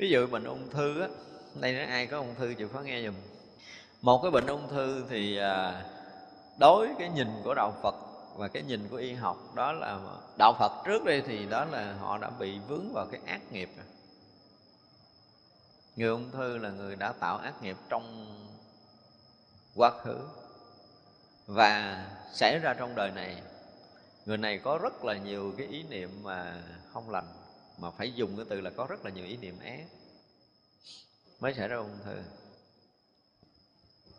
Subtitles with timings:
[0.00, 1.08] ví dụ bệnh ung thư á
[1.54, 3.14] đây nói ai có ung thư chịu khó nghe dùm
[4.02, 5.84] một cái bệnh ung thư thì à,
[6.58, 7.94] đối cái nhìn của đạo phật
[8.36, 9.98] và cái nhìn của y học đó là
[10.38, 13.70] đạo phật trước đây thì đó là họ đã bị vướng vào cái ác nghiệp
[13.76, 13.86] rồi.
[15.96, 18.26] Người ung thư là người đã tạo ác nghiệp trong
[19.74, 20.16] quá khứ
[21.46, 23.42] và xảy ra trong đời này.
[24.26, 26.62] Người này có rất là nhiều cái ý niệm mà
[26.92, 27.26] không lành
[27.80, 29.86] mà phải dùng cái từ là có rất là nhiều ý niệm ác
[31.40, 32.16] mới xảy ra ung thư.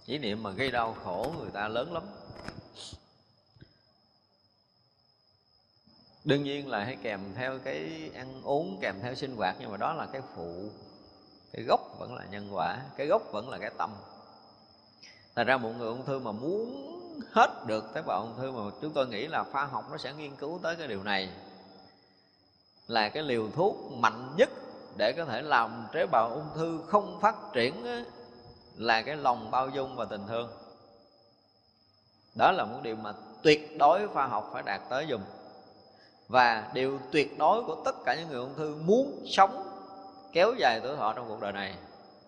[0.05, 2.03] Ý niệm mà gây đau khổ người ta lớn lắm.
[6.23, 9.77] Đương nhiên là hay kèm theo cái ăn uống, kèm theo sinh hoạt, nhưng mà
[9.77, 10.69] đó là cái phụ,
[11.53, 13.95] cái gốc vẫn là nhân quả, cái gốc vẫn là cái tâm.
[15.35, 16.87] Thành ra một người ung thư mà muốn
[17.31, 20.13] hết được tế bào ung thư mà chúng tôi nghĩ là khoa học nó sẽ
[20.13, 21.29] nghiên cứu tới cái điều này
[22.91, 24.49] là cái liều thuốc mạnh nhất
[24.97, 27.85] để có thể làm tế bào ung thư không phát triển
[28.77, 30.49] là cái lòng bao dung và tình thương.
[32.35, 35.21] Đó là một điều mà tuyệt đối khoa học phải đạt tới dùng.
[36.27, 39.63] Và điều tuyệt đối của tất cả những người ung thư muốn sống,
[40.33, 41.75] kéo dài tuổi thọ trong cuộc đời này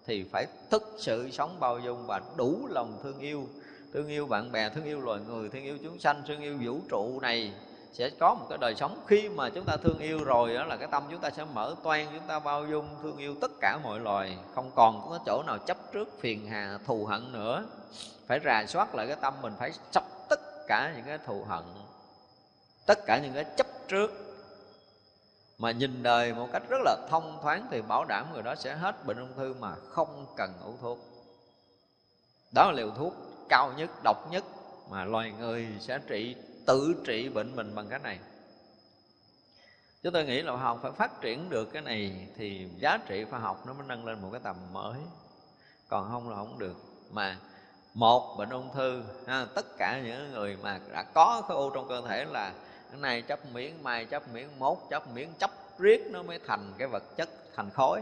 [0.06, 3.47] thì phải thực sự sống bao dung và đủ lòng thương yêu.
[3.94, 6.80] Thương yêu bạn bè, thương yêu loài người, thương yêu chúng sanh, thương yêu vũ
[6.89, 7.53] trụ này
[7.94, 8.99] sẽ có một cái đời sống.
[9.08, 11.75] Khi mà chúng ta thương yêu rồi đó là cái tâm chúng ta sẽ mở
[11.83, 14.38] toan chúng ta bao dung, thương yêu tất cả mọi loài.
[14.55, 17.63] Không còn có chỗ nào chấp trước, phiền hà, thù hận nữa.
[18.27, 21.63] Phải rà soát lại cái tâm mình, phải sắp tất cả những cái thù hận,
[22.85, 24.11] tất cả những cái chấp trước.
[25.57, 28.75] Mà nhìn đời một cách rất là thông thoáng thì bảo đảm người đó sẽ
[28.75, 31.00] hết bệnh ung thư mà không cần uống thuốc.
[32.52, 33.13] Đó là liều thuốc
[33.50, 34.44] cao nhất, độc nhất
[34.89, 36.35] mà loài người sẽ trị
[36.66, 38.19] tự trị bệnh mình bằng cái này.
[40.03, 43.39] Chúng tôi nghĩ là học phải phát triển được cái này thì giá trị khoa
[43.39, 45.00] học nó mới nâng lên một cái tầm mới.
[45.88, 46.75] Còn không là không được.
[47.11, 47.38] Mà
[47.94, 51.88] một bệnh ung thư ha, tất cả những người mà đã có khối u trong
[51.88, 52.53] cơ thể là
[52.91, 56.74] cái này chấp miếng mai chấp miếng mốt chấp miếng chấp riết nó mới thành
[56.78, 58.01] cái vật chất thành khối.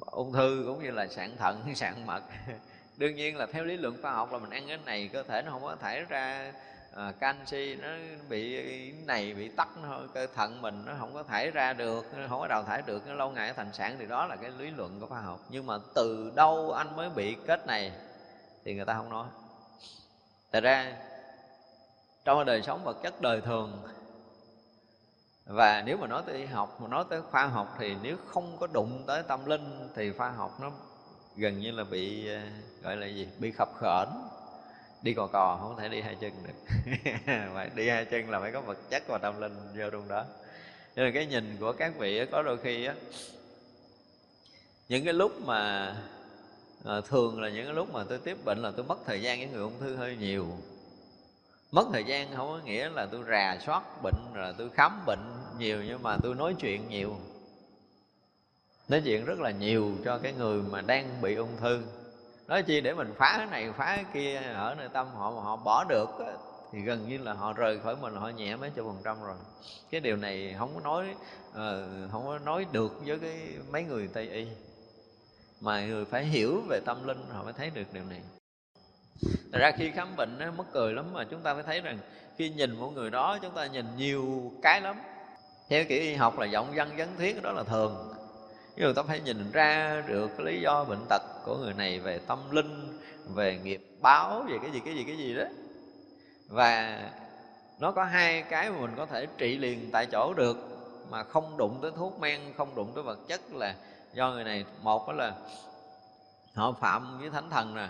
[0.00, 2.22] Ung thư cũng như là sạn thận sạn mật.
[2.96, 5.42] Đương nhiên là theo lý luận khoa học là mình ăn cái này cơ thể
[5.42, 6.52] nó không có thải ra
[6.96, 7.88] à, canxi nó
[8.28, 8.62] bị
[8.92, 12.40] này bị tắc nó cơ thận mình nó không có thải ra được nó không
[12.40, 15.00] có đào thải được nó lâu ngày thành sản thì đó là cái lý luận
[15.00, 15.40] của khoa học.
[15.48, 17.92] Nhưng mà từ đâu anh mới bị kết này
[18.64, 19.26] thì người ta không nói.
[20.52, 20.96] Thật ra
[22.24, 23.82] trong đời sống vật chất đời thường
[25.46, 28.56] và nếu mà nói tới y học mà nói tới khoa học thì nếu không
[28.60, 30.70] có đụng tới tâm linh thì khoa học nó
[31.36, 32.40] gần như là bị ờ,
[32.82, 33.28] gọi là gì?
[33.38, 34.08] Bị khập khởn
[35.04, 36.74] đi cò cò không thể đi hai chân được.
[37.54, 40.24] Phải đi hai chân là phải có vật chất và tâm linh vô trong đó.
[40.96, 42.94] Nên là cái nhìn của các vị có đôi khi á
[44.88, 45.94] những cái lúc mà
[46.84, 49.38] à, thường là những cái lúc mà tôi tiếp bệnh là tôi mất thời gian
[49.38, 50.46] với người ung thư hơi nhiều.
[51.72, 55.32] Mất thời gian không có nghĩa là tôi rà soát bệnh rồi tôi khám bệnh
[55.58, 57.16] nhiều nhưng mà tôi nói chuyện nhiều.
[58.88, 61.82] Nói chuyện rất là nhiều cho cái người mà đang bị ung thư
[62.46, 65.42] nói chi để mình phá cái này phá cái kia ở nơi tâm họ mà
[65.42, 66.32] họ bỏ được á,
[66.72, 69.36] thì gần như là họ rời khỏi mình họ nhẹ mấy chục phần trăm rồi.
[69.90, 71.14] Cái điều này không có nói
[71.50, 73.38] uh, không có nói được với cái
[73.70, 74.46] mấy người tây y
[75.60, 78.20] mà người phải hiểu về tâm linh họ mới thấy được điều này.
[79.52, 81.98] Thật ra khi khám bệnh nó mất cười lắm mà chúng ta phải thấy rằng
[82.36, 84.96] khi nhìn một người đó chúng ta nhìn nhiều cái lắm.
[85.68, 88.13] Theo kiểu y học là giọng văn vấn thiết đó là thường.
[88.76, 92.00] Ví dụ ta phải nhìn ra được cái lý do bệnh tật của người này
[92.00, 92.98] về tâm linh,
[93.34, 95.44] về nghiệp báo, về cái gì cái gì cái gì đó.
[96.48, 97.00] Và
[97.78, 100.56] nó có hai cái mà mình có thể trị liền tại chỗ được,
[101.10, 103.74] mà không đụng tới thuốc men, không đụng tới vật chất là
[104.14, 104.64] do người này.
[104.82, 105.32] Một đó là
[106.54, 107.88] họ phạm với thánh thần nè,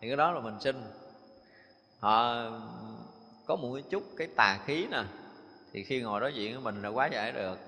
[0.00, 0.82] thì cái đó là mình sinh
[2.00, 2.34] họ
[3.46, 5.02] có một cái chút cái tà khí nè,
[5.72, 7.58] thì khi ngồi đối diện với mình là quá giải được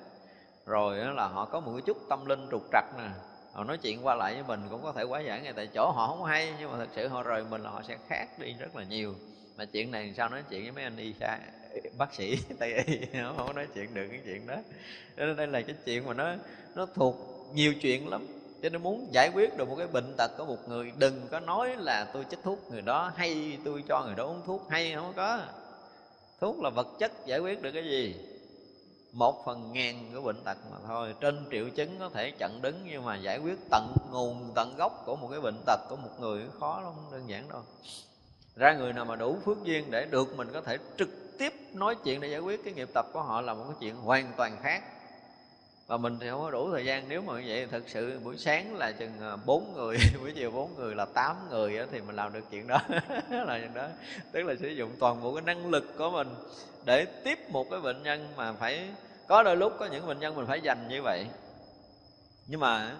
[0.66, 3.08] rồi là họ có một cái chút tâm linh trục trặc nè.
[3.52, 5.92] Họ nói chuyện qua lại với mình cũng có thể quá giải ngay tại chỗ,
[5.94, 8.54] họ không hay, nhưng mà thật sự họ rời mình là họ sẽ khác đi
[8.58, 9.14] rất là nhiều.
[9.56, 11.38] Mà chuyện này sao nói chuyện với mấy anh y xa
[11.98, 14.56] bác sĩ tây y không có nói chuyện được cái chuyện đó.
[15.16, 16.34] Nên đây là cái chuyện mà nó
[16.74, 17.16] nó thuộc
[17.54, 18.26] nhiều chuyện lắm.
[18.62, 21.40] Cho nên muốn giải quyết được một cái bệnh tật của một người, đừng có
[21.40, 24.92] nói là tôi chích thuốc người đó hay tôi cho người đó uống thuốc hay
[24.94, 25.40] không có.
[26.40, 28.14] Thuốc là vật chất giải quyết được cái gì
[29.12, 32.80] một phần ngàn của bệnh tật mà thôi, trên triệu chứng có thể chặn đứng
[32.84, 36.10] nhưng mà giải quyết tận nguồn, tận gốc của một cái bệnh tật của một
[36.20, 37.62] người khó lắm, đơn giản đâu.
[38.56, 41.08] Ra người nào mà đủ phước duyên để được mình có thể trực
[41.38, 43.96] tiếp nói chuyện để giải quyết cái nghiệp tập của họ là một cái chuyện
[43.96, 44.82] hoàn toàn khác
[45.90, 47.66] và mình thì không có đủ thời gian nếu mà như vậy.
[47.70, 51.36] Thật sự buổi sáng là chừng à, bốn người buổi chiều bốn người là tám
[51.50, 52.78] người đó, thì mình làm được chuyện đó
[53.30, 53.88] là chuyện đó.
[54.32, 56.28] Tức là sử dụng toàn bộ cái năng lực của mình
[56.84, 58.88] để tiếp một cái bệnh nhân mà phải
[59.28, 61.26] có đôi lúc có những bệnh nhân mình phải dành như vậy.
[62.46, 62.96] Nhưng mà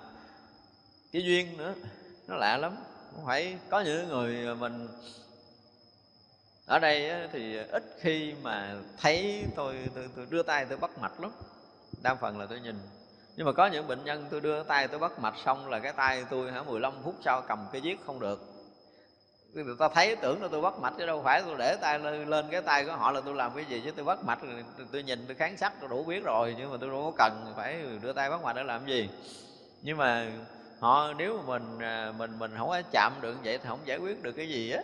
[1.12, 1.75] cái duyên nữa
[2.28, 2.76] nó lạ lắm.
[3.14, 4.88] Không phải có những người mình
[6.66, 11.20] ở đây thì ít khi mà thấy tôi tôi, tôi đưa tay tôi bắt mạch
[11.20, 11.31] lắm
[12.02, 12.76] đa phần là tôi nhìn.
[13.37, 15.93] Nhưng mà có những bệnh nhân tôi đưa tay tôi bắt mạch xong là cái
[15.93, 18.50] tay tôi hả 15 phút sau cầm cái viết không được.
[19.52, 22.29] Người ta thấy tưởng là tôi bắt mạch chứ đâu phải tôi để tay lên,
[22.29, 24.38] lên cái tay của họ là tôi làm cái gì chứ tôi bắt mạch
[24.93, 27.52] tôi, nhìn tôi kháng sắc tôi đủ biết rồi nhưng mà tôi đâu có cần
[27.56, 29.11] phải đưa tay bắt mạch để làm gì.
[29.82, 30.32] Nhưng mà
[30.81, 33.99] họ nếu mà mình à, mình mình không có chạm được vậy thì không giải
[33.99, 34.82] quyết được cái gì á.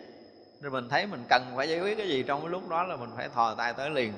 [0.61, 2.95] Nên mình thấy mình cần phải giải quyết cái gì trong cái lúc đó là
[2.95, 4.13] mình phải thò tay tới liền.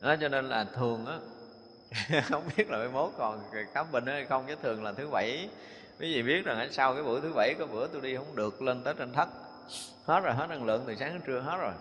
[0.00, 1.18] Đó cho nên là thường á
[2.28, 5.48] không biết là mai mốt còn khám bệnh hay không, chứ thường là thứ bảy.
[6.00, 8.62] Quý vị biết rằng sau cái buổi thứ bảy, có bữa tôi đi không được
[8.62, 9.28] lên tới trên thất.
[10.04, 11.72] Hết rồi, hết năng lượng từ sáng đến trưa hết rồi.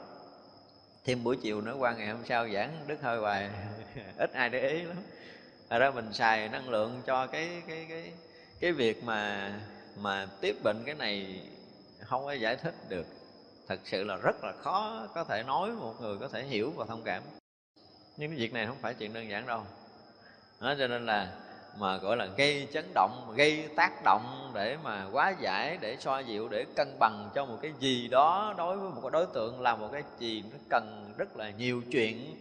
[1.06, 3.50] Thêm buổi chiều nữa, qua ngày hôm sau giảng đứt hơi hoài.
[4.17, 4.97] Ít ai để ý lắm.
[5.69, 8.12] Thật ra mình xài năng lượng cho cái cái cái
[8.59, 9.51] cái việc mà
[9.97, 11.41] mà tiếp bệnh cái này
[12.00, 13.06] không có giải thích được.
[13.67, 16.85] Thật sự là rất là khó có thể nói, một người có thể hiểu và
[16.85, 17.23] thông cảm.
[18.17, 19.63] Nhưng cái việc này không phải chuyện đơn giản đâu
[20.65, 21.31] đó, cho nên là
[21.77, 26.19] mà gọi là gây chấn động gây tác động để mà quá giải để so
[26.19, 29.62] dịu để cân bằng cho một cái gì đó đối với một cái đối tượng
[29.62, 32.35] là một cái gì nó cần rất là nhiều chuyện.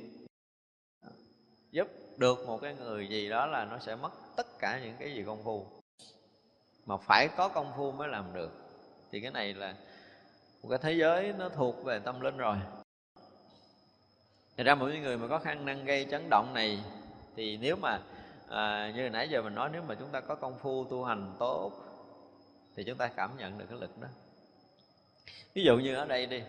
[1.70, 5.14] Giúp được một cái người gì đó là nó sẽ mất tất cả những cái
[5.14, 5.66] gì công phu.
[6.86, 8.50] Mà phải có công phu mới làm được.
[9.12, 9.74] Thì cái này là
[10.62, 12.56] một cái thế giới nó thuộc về tâm linh rồi.
[14.56, 16.78] Thật ra mỗi người mà có khả năng gây chấn động này
[17.36, 17.98] thì nếu mà
[18.54, 21.32] à, như nãy giờ mình nói nếu mà chúng ta có công phu tu hành
[21.38, 21.72] tốt
[22.76, 24.08] thì chúng ta cảm nhận được cái lực đó.
[25.54, 26.42] Ví dụ như ở đây đi.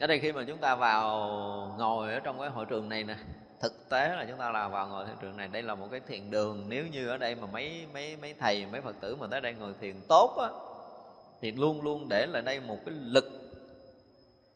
[0.00, 1.08] Ở đây khi mà chúng ta vào
[1.78, 3.16] ngồi ở trong cái hội trường này nè
[3.60, 6.00] thực tế là chúng ta là vào ngồi hội trường này đây là một cái
[6.00, 6.64] thiền đường.
[6.68, 9.54] Nếu như ở đây mà mấy mấy mấy thầy mấy phật tử mà tới đây
[9.54, 10.48] ngồi thiền tốt á
[11.40, 13.24] thì luôn luôn để lại đây một cái lực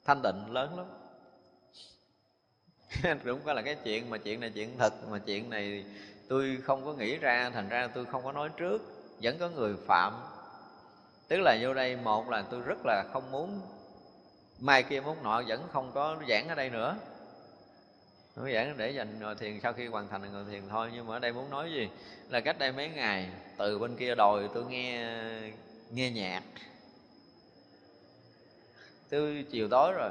[0.04, 0.86] thanh tịnh lớn lắm.
[3.24, 5.84] đúng, có là cái chuyện mà chuyện này chuyện thật, mà chuyện này
[6.28, 8.82] tôi không có nghĩ ra, thành ra tôi không có nói trước,
[9.22, 10.12] vẫn có người phạm.
[11.28, 13.60] Tức là vô đây, một là tôi rất là không muốn,
[14.58, 16.96] mai kia mốt nọ vẫn không có giảng ở đây nữa.
[18.36, 21.16] Nó giảng để dành ngồi thiền, sau khi hoàn thành ngồi thiền thôi, nhưng mà
[21.16, 21.88] ở đây muốn nói gì?
[22.28, 25.06] Là cách đây mấy ngày, từ bên kia đồi tôi nghe
[25.90, 26.42] nghe nhạc.
[29.10, 30.10] Tôi chiều tối rồi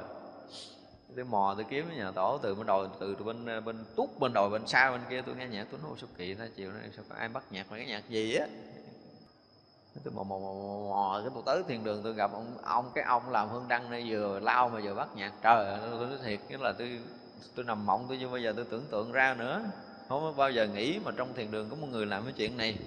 [1.16, 4.50] tôi mò tôi kiếm nhà tổ từ bên đồi từ bên bên tút bên đồi
[4.50, 7.06] bên xa bên kia tôi nghe nhạc tôi nói sao kỳ ta chiều nay sao
[7.10, 8.48] có ai bắt nhạc mà cái nhạc gì á?
[10.04, 10.54] Tôi mò, mò mò
[10.90, 13.90] mò cái tôi tới thiền đường tôi gặp ông ông cái ông làm hương đăng
[13.90, 15.34] này vừa lao mà vừa bắt nhạc.
[15.42, 17.00] Trời tôi nói thiệt cái là tôi
[17.56, 19.62] tôi nằm mộng tôi chưa bao giờ tôi tưởng tượng ra nữa.
[20.10, 22.78] Không bao giờ nghĩ mà trong thiền đường có một người làm cái chuyện này.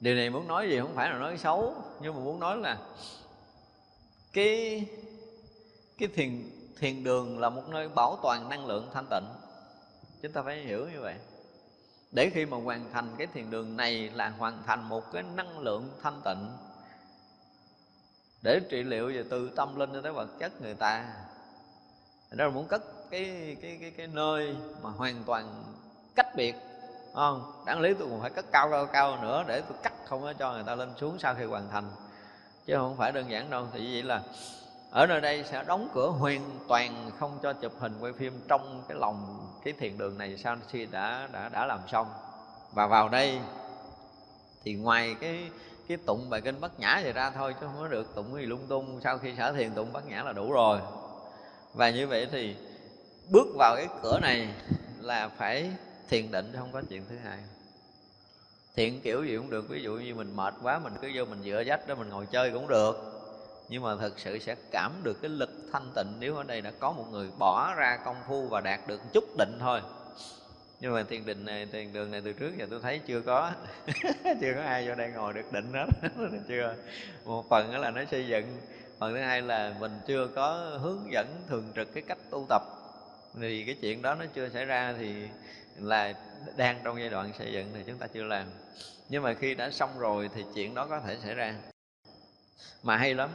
[0.00, 2.78] Điều này muốn nói gì không phải là nói xấu nhưng mà muốn nói là
[4.32, 4.86] cái
[5.98, 9.24] cái thiền thiền đường là một nơi bảo toàn năng lượng thanh tịnh.
[10.22, 11.14] Chúng ta phải hiểu như vậy.
[12.12, 15.58] Để khi mà hoàn thành cái thiền đường này là hoàn thành một cái năng
[15.58, 16.48] lượng thanh tịnh.
[18.42, 21.14] Để trị liệu về từ tâm linh cho tới vật chất người ta.
[22.30, 25.64] Đó là muốn cất cái cái cái cái nơi mà hoàn toàn
[26.14, 26.54] cách biệt
[27.14, 27.64] không?
[27.66, 30.32] Đáng lý tôi còn phải cất cao cao cao nữa để tôi cắt không có
[30.32, 31.90] cho người ta lên xuống sau khi hoàn thành.
[32.66, 33.66] Chứ không phải đơn giản đâu.
[33.72, 34.22] Thì vậy là
[34.92, 38.84] ở nơi đây sẽ đóng cửa hoàn toàn, không cho chụp hình quay phim trong
[38.88, 42.06] cái lòng, cái thiền đường này sau khi đã đã đã làm xong.
[42.72, 43.38] Và vào đây
[44.64, 45.50] thì ngoài cái
[45.88, 48.46] cái tụng bài kinh bát nhã vậy ra thôi, chứ không có được tụng gì
[48.46, 49.00] lung tung.
[49.04, 50.78] Sau khi sở thiền, tụng bát nhã là đủ rồi.
[51.74, 52.56] Và như vậy thì
[53.30, 54.48] bước vào cái cửa này
[55.00, 55.70] là phải
[56.08, 57.38] thiền định không có chuyện thứ hai.
[58.76, 61.42] Thiện kiểu gì cũng được, ví dụ như mình mệt quá, mình cứ vô mình
[61.42, 63.21] dựa dách đó, mình ngồi chơi cũng được
[63.72, 66.72] nhưng mà thực sự sẽ cảm được cái lực thanh tịnh nếu ở đây đã
[66.78, 69.80] có một người bỏ ra công phu và đạt được chút định thôi.
[70.80, 73.52] Nhưng mà thiền định này thiền đường này từ trước giờ tôi thấy chưa có.
[74.40, 75.86] Chưa có ai vô đây ngồi được định hết.
[76.48, 76.74] Chưa.
[77.24, 78.56] Một phần đó là nó xây dựng.
[78.98, 82.62] Phần thứ hai là mình chưa có hướng dẫn thường trực cái cách tu tập.
[83.40, 85.28] Thì cái chuyện đó nó chưa xảy ra thì
[85.78, 86.14] là
[86.56, 88.46] đang trong giai đoạn xây dựng thì chúng ta chưa làm.
[89.08, 91.54] Nhưng mà khi đã xong rồi thì chuyện đó có thể xảy ra.
[92.82, 93.28] Mà hay lắm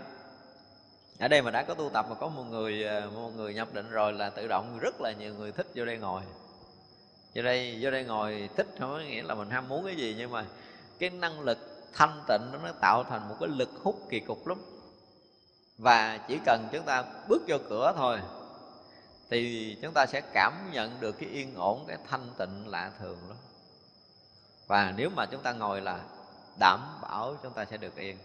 [1.20, 3.74] ở đây mà đã có tu tập mà có một người ờ, một người nhập
[3.74, 6.22] định rồi là tự động rất là nhiều người thích vô đây ngồi.
[7.36, 10.16] Vô đây vô đây ngồi thích không có nghĩa là mình ham muốn cái gì,
[10.18, 10.46] nhưng mà
[11.00, 11.58] cái năng lực
[11.94, 14.58] thanh tịnh nó tạo thành một cái lực hút kỳ cục lắm.
[15.78, 18.20] Và chỉ cần chúng ta bước vô cửa thôi,
[19.30, 23.18] thì chúng ta sẽ cảm nhận được cái yên ổn, cái thanh tịnh lạ thường
[23.28, 23.38] lắm.
[24.68, 26.00] Và nếu mà chúng ta ngồi là
[26.60, 28.18] đảm bảo chúng ta sẽ được yên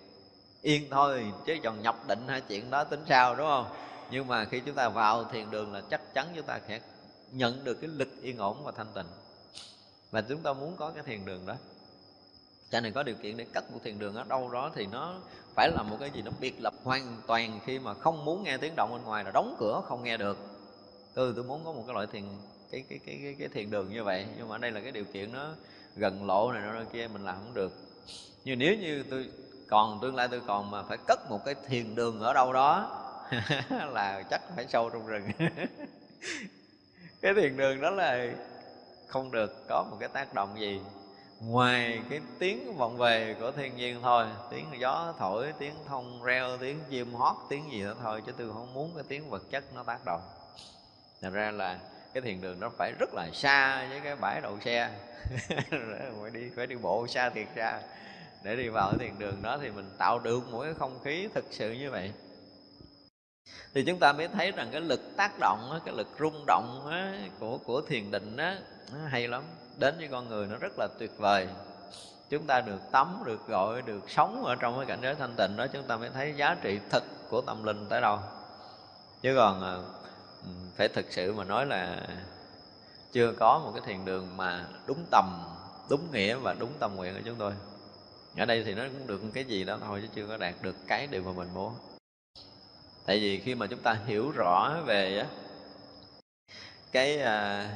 [0.62, 3.66] yên thôi chứ còn nhập định hay chuyện đó tính sao đúng không?
[4.11, 6.81] Nhưng mà khi chúng ta vào thiền đường là chắc chắn chúng ta sẽ
[7.33, 9.07] nhận được cái lực yên ổn và thanh tịnh.
[10.11, 11.54] Và chúng ta muốn có cái thiền đường đó.
[12.71, 15.14] Cho nên có điều kiện để cất một thiền đường ở đâu đó thì nó
[15.54, 18.57] phải là một cái gì nó biệt lập hoàn toàn khi mà không muốn nghe
[18.57, 20.38] tiếng động bên ngoài là đóng cửa không nghe được.
[21.14, 22.25] Tôi tôi muốn có một cái loại thiền
[22.71, 24.26] cái cái cái cái, cái thiền đường như vậy.
[24.37, 25.49] Nhưng mà ở đây là cái điều kiện nó
[25.97, 27.73] gần lộ này nó kia mình làm không được.
[28.45, 29.28] Nhưng nếu như tôi
[29.73, 32.91] còn tương lai tôi còn mà phải cất một cái thiền đường ở đâu đó,
[33.71, 35.31] là chắc phải sâu trong rừng.
[37.23, 38.26] Cái thiền đường đó là
[39.07, 40.81] không được có một cái tác động gì.
[41.41, 46.57] Ngoài cái tiếng vọng về của thiên nhiên thôi, tiếng gió thổi, tiếng thông reo,
[46.57, 49.64] tiếng chim hót, tiếng gì đó thôi, chứ tôi không muốn cái tiếng vật chất
[49.75, 50.23] nó tác động.
[51.23, 51.79] Thành ra là
[52.14, 54.91] cái thiền đường nó phải rất là xa với cái bãi đậu xe.
[56.21, 57.81] Phải đi phải đi bộ xa thiệt xa
[58.42, 61.28] để đi vào cái thiền đường đó thì mình tạo được một cái không khí
[61.34, 62.12] thực sự như vậy.
[63.75, 66.90] Thì chúng ta mới thấy rằng cái lực tác động cái lực rung động
[67.40, 68.52] của của thiền định đó,
[69.08, 69.42] hay lắm.
[69.78, 71.49] Đến với con người nó rất là tuyệt vời.
[72.30, 75.56] Chúng ta được tắm được gọi được sống ở trong cái cảnh giới thanh tịnh
[75.56, 78.18] đó chúng ta mới thấy giá trị thực của tâm linh tới đâu.
[79.22, 79.84] Chứ còn ờ,
[80.76, 82.06] phải thực sự mà nói là
[83.12, 85.25] chưa có một cái thiền đường mà đúng tầm
[85.90, 87.52] đúng nghĩa và đúng tâm nguyện của chúng tôi
[88.36, 90.76] ở đây thì nó cũng được cái gì đó thôi, chứ chưa có đạt được
[90.86, 91.74] cái điều mà mình muốn.
[93.06, 95.26] Tại vì khi mà chúng ta hiểu rõ về
[96.92, 97.70] cái à,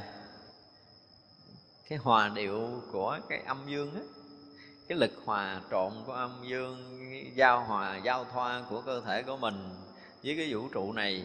[1.89, 4.01] cái hòa điệu của cái âm dương, á,
[4.87, 7.01] cái lực hòa trộn của âm dương
[7.35, 9.69] giao hòa, giao thoa của cơ thể của mình
[10.23, 11.23] với cái vũ trụ này,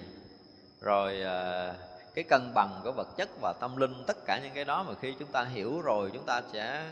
[0.81, 1.75] rồi à,
[2.15, 4.95] cái cân bằng của vật chất và tâm linh, tất cả những cái đó mà
[5.01, 6.91] khi chúng ta hiểu rồi, chúng ta sẽ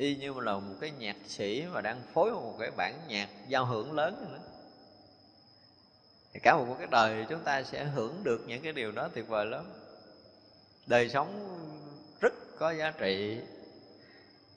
[0.00, 3.64] y như là một cái nhạc sĩ mà đang phối một cái bản nhạc giao
[3.64, 4.38] hưởng lớn nữa.
[6.32, 9.28] Thì cả một cái đời chúng ta sẽ hưởng được những cái điều đó tuyệt
[9.28, 9.64] vời lắm.
[10.86, 11.58] Đời sống
[12.20, 13.38] rất có giá trị.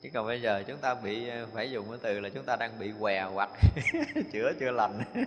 [0.02, 2.78] Chứ còn bây giờ chúng ta bị, phải dùng cái từ là chúng ta đang
[2.78, 3.50] bị què hoặc
[4.32, 5.02] chữa chưa lành.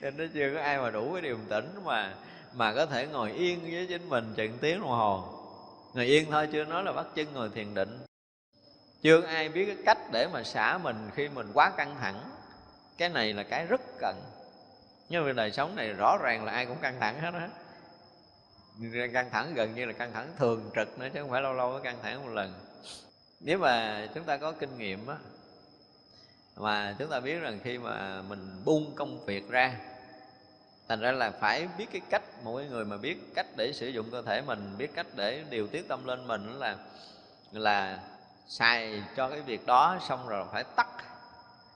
[0.00, 2.14] Nên nó chưa có ai mà đủ cái điềm tĩnh mà
[2.52, 5.24] mà có thể ngồi yên với chính mình chừng tiếng đồng hồ.
[5.94, 8.07] Ngồi yên thôi chưa nói là bắt chân ngồi thiền định
[9.02, 12.30] chưa ai biết cái cách để mà xả mình khi mình quá căng thẳng.
[12.98, 14.22] Cái này là cái rất cần.
[15.08, 17.48] Nhưng mà đời sống này rõ ràng là ai cũng căng thẳng hết á.
[19.12, 21.72] Căng thẳng gần như là căng thẳng thường trực nữa, chứ không phải lâu lâu
[21.72, 22.52] mới căng thẳng một lần.
[23.40, 25.16] Nếu mà chúng ta có kinh nghiệm á,
[26.56, 29.74] mà chúng ta biết rằng khi mà mình buông công việc ra,
[30.88, 34.10] thành ra là phải biết cái cách mỗi người mà biết cách để sử dụng
[34.10, 36.76] cơ thể mình, biết cách để điều tiết tâm lên mình là
[37.52, 37.98] là
[38.48, 40.86] xài cho cái việc đó xong rồi phải tắt.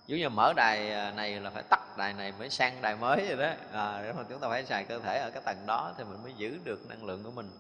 [0.07, 3.26] Giống như mở đài à, này là phải tắt đài này mới sang đài mới
[3.26, 3.55] vậy đó.
[3.73, 6.23] À, để mà chúng ta phải xài cơ thể ở cái tầng đó thì mình
[6.23, 7.50] mới giữ được năng lượng của mình.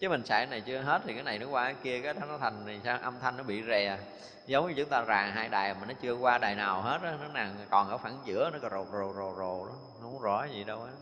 [0.00, 2.26] Chứ mình xài này chưa hết thì cái này nó qua cái kia cái đó
[2.28, 2.98] nó thành thì sao?
[3.02, 3.98] Âm thanh nó bị rè.
[4.46, 7.10] Giống như chúng ta rà hai đài mà nó chưa qua đài nào hết đó,
[7.22, 9.72] nó nàng còn ở khoảng giữa nó còn rồ rồ rồ rồ đó.
[9.94, 10.92] Nó không rõ gì đâu á.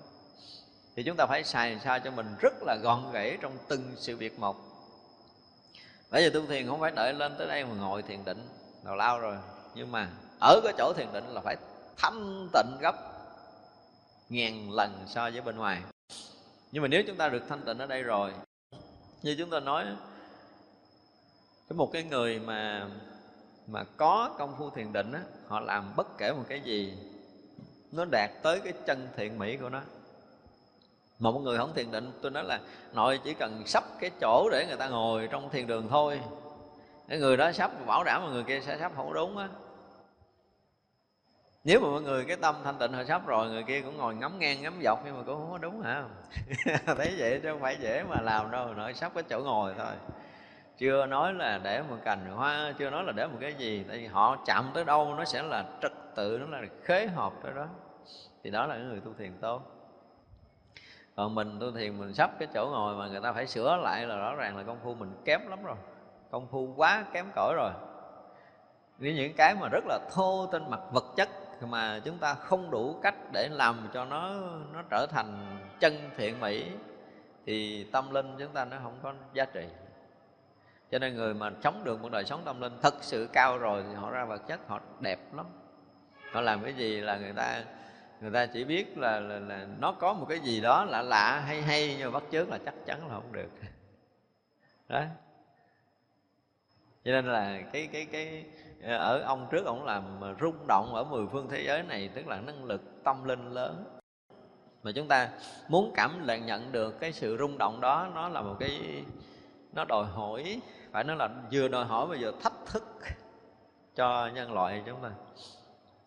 [0.97, 4.17] Thì chúng ta phải xài sao cho mình rất là gọn gãy trong từng sự
[4.17, 4.57] việc một
[6.11, 8.49] bây giờ tu thiền không phải đợi lên tới đây mà ngồi thiền định.
[8.85, 9.37] Nào lao rồi.
[9.75, 10.09] Nhưng mà
[10.41, 11.57] ở cái chỗ thiền định là phải
[11.97, 12.95] thanh tịnh gấp
[14.29, 15.83] ngàn lần so với bên ngoài.
[16.73, 18.33] Nhưng mà nếu chúng ta được thanh tịnh ở đây rồi,
[19.23, 19.85] như chúng ta nói,
[21.69, 22.89] cái một cái người mà
[23.67, 26.95] mà có công phu thiền định á, họ làm bất kể một cái gì,
[27.93, 29.83] nó đạt tới cái chân thiện mỹ của nó
[31.19, 32.61] mà một người không thiền định, tôi nói là
[32.93, 36.21] nội chỉ cần sắp cái chỗ để người ta ngồi trong thiền đường thôi.
[37.09, 39.49] Cái người đó sắp, bảo đảm mà người kia sẽ sắp, không đúng á.
[41.65, 44.15] Nếu mà mọi người, cái tâm thanh tịnh họ sắp rồi, người kia cũng ngồi
[44.15, 46.05] ngắm ngang, ngắm dọc, nhưng mà cũng không có đúng, hả?
[46.87, 49.93] Thấy vậy chứ không phải dễ mà làm đâu, nội sắp cái chỗ ngồi thôi.
[50.79, 53.99] Chưa nói là để một cành hoa, chưa nói là để một cái gì, tại
[53.99, 57.53] vì họ chạm tới đâu nó sẽ là trật tự, nó là khế hợp tới
[57.57, 57.67] đó.
[58.45, 59.76] Thì đó là những người tu thiền tốt
[61.17, 64.07] còn mình tu thiền mình sắp cái chỗ ngồi mà người ta phải sửa lại
[64.07, 65.77] là rõ ràng là công phu mình kém lắm rồi.
[66.31, 67.71] Công phu quá kém cỏi rồi.
[68.99, 71.29] Nếu những cái mà rất là thô trên mặt vật chất
[71.63, 74.35] mà chúng ta không đủ cách để làm cho nó
[74.73, 76.71] nó trở thành chân thiện mỹ,
[77.47, 79.67] thì tâm linh chúng ta nó không có giá trị.
[80.91, 83.85] Cho nên người mà sống được một đời sống tâm linh thật sự cao rồi
[83.89, 85.47] thì họ ra vật chất họ đẹp lắm.
[86.33, 87.63] Họ làm cái gì là người ta
[88.21, 91.43] người ta chỉ biết là, là, là nó có một cái gì đó lạ lạ
[91.47, 93.51] hay hay nhưng mà bắt chước là chắc chắn là không được.
[94.89, 95.03] Đó.
[97.05, 98.45] Cho nên là cái cái cái
[98.83, 102.41] ở ông trước ông làm rung động ở mười phương thế giới này tức là
[102.41, 103.99] năng lực tâm linh lớn.
[104.83, 105.29] Mà chúng ta
[105.69, 109.05] muốn cảm nhận nhận được cái sự rung động đó nó là một cái
[109.73, 110.61] nó đòi hỏi
[110.93, 112.85] phải nói là vừa đòi hỏi bây giờ thách thức
[113.95, 115.11] cho nhân loại chúng ta.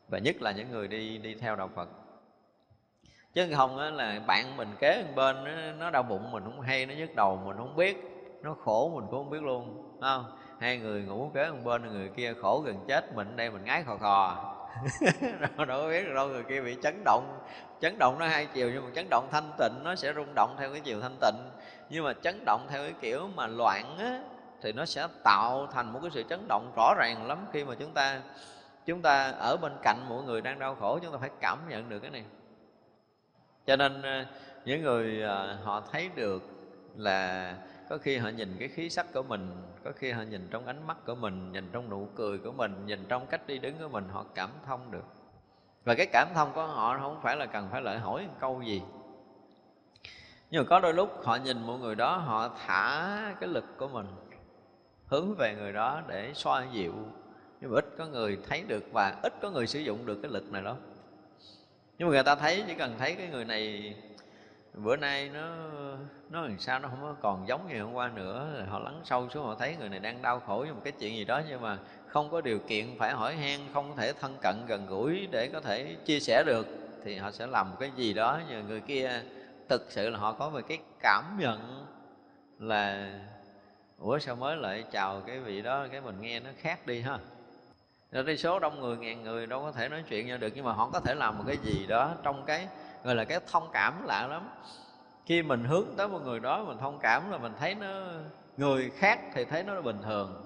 [0.08, 1.90] Và nhất là những người đi đi theo đạo Phật
[3.48, 6.86] chứ không á, là bạn mình kế bên nó, nó đau bụng mình không hay
[6.86, 7.98] nó nhức đầu mình không biết
[8.42, 10.26] nó khổ mình cũng không biết luôn không?
[10.60, 13.84] Hai người ngủ kế bên bên người kia khổ gần chết mình đây mình ngái
[13.84, 14.56] khò khò.
[15.58, 17.40] Đâu, đâu có biết được đâu người kia bị chấn động
[17.82, 20.56] chấn động nó hai chiều nhưng mà chấn động thanh tịnh nó sẽ rung động
[20.60, 21.50] theo cái chiều thanh tịnh.
[21.90, 24.20] Nhưng mà chấn động theo cái kiểu mà loạn á
[24.62, 27.76] thì nó sẽ tạo thành một cái sự chấn động rõ ràng lắm khi mà
[27.80, 28.22] chúng ta
[28.86, 31.90] chúng ta ở bên cạnh mọi người đang đau khổ chúng ta phải cảm nhận
[31.90, 32.24] được cái này
[33.70, 34.26] cho nên ờ,
[34.66, 36.44] những người ờ, họ thấy được
[36.96, 37.56] là
[37.90, 39.52] có khi họ nhìn cái khí sắc của mình,
[39.84, 42.86] có khi họ nhìn trong ánh mắt của mình, nhìn trong nụ cười của mình,
[42.86, 45.06] nhìn trong cách đi đứng của mình, họ cảm thông được.
[45.84, 48.62] Và cái cảm thông của họ không phải là cần phải lợi hỏi một câu
[48.62, 48.82] gì.
[50.52, 53.88] Nhưng mà có đôi lúc họ nhìn một người đó, họ thả cái lực của
[53.88, 54.08] mình
[55.08, 56.94] hướng về người đó để xoa dịu.
[57.62, 60.32] Nhưng mà ít có người thấy được và ít có người sử dụng được cái
[60.32, 60.76] lực này đâu
[62.00, 63.94] nhưng mà người ta thấy, chỉ cần thấy cái người này,
[64.74, 65.56] bữa nay nó
[66.30, 69.30] nó làm sao nó không còn giống như hôm qua nữa, rồi họ lắng sâu
[69.30, 71.62] xuống, họ thấy người này đang đau khổ với một cái chuyện gì đó, nhưng
[71.62, 71.78] mà
[72.08, 75.62] không có điều kiện phải hỏi han, không thể thân cận gần gũi để có
[75.62, 76.68] thể chia sẻ được,
[77.04, 78.40] thì họ sẽ làm một cái gì đó.
[78.50, 79.22] Nhờ người kia,
[79.70, 81.86] thực sự là họ có một cái cảm nhận
[82.60, 83.14] là,
[84.00, 87.20] ủa, sao mới lại chào cái vị đó, cái mình nghe nó khác đi ha?
[88.12, 90.66] Nên đi số đông người, ngàn người đâu có thể nói chuyện nhau được, nhưng
[90.66, 92.68] mà họ có thể làm một cái gì đó trong cái,
[93.04, 94.50] gọi là cái thông cảm lạ lắm.
[95.26, 97.88] Khi mình hướng tới một người đó, mình thông cảm là mình thấy nó,
[98.58, 100.44] người khác thì thấy nó bình thường.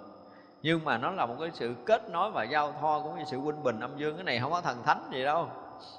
[0.62, 3.38] Nhưng mà nó là một cái sự kết nối và giao thoa, cũng như sự
[3.38, 4.16] huynh bình âm dương.
[4.16, 5.50] Cái này không có thần thánh gì đâu.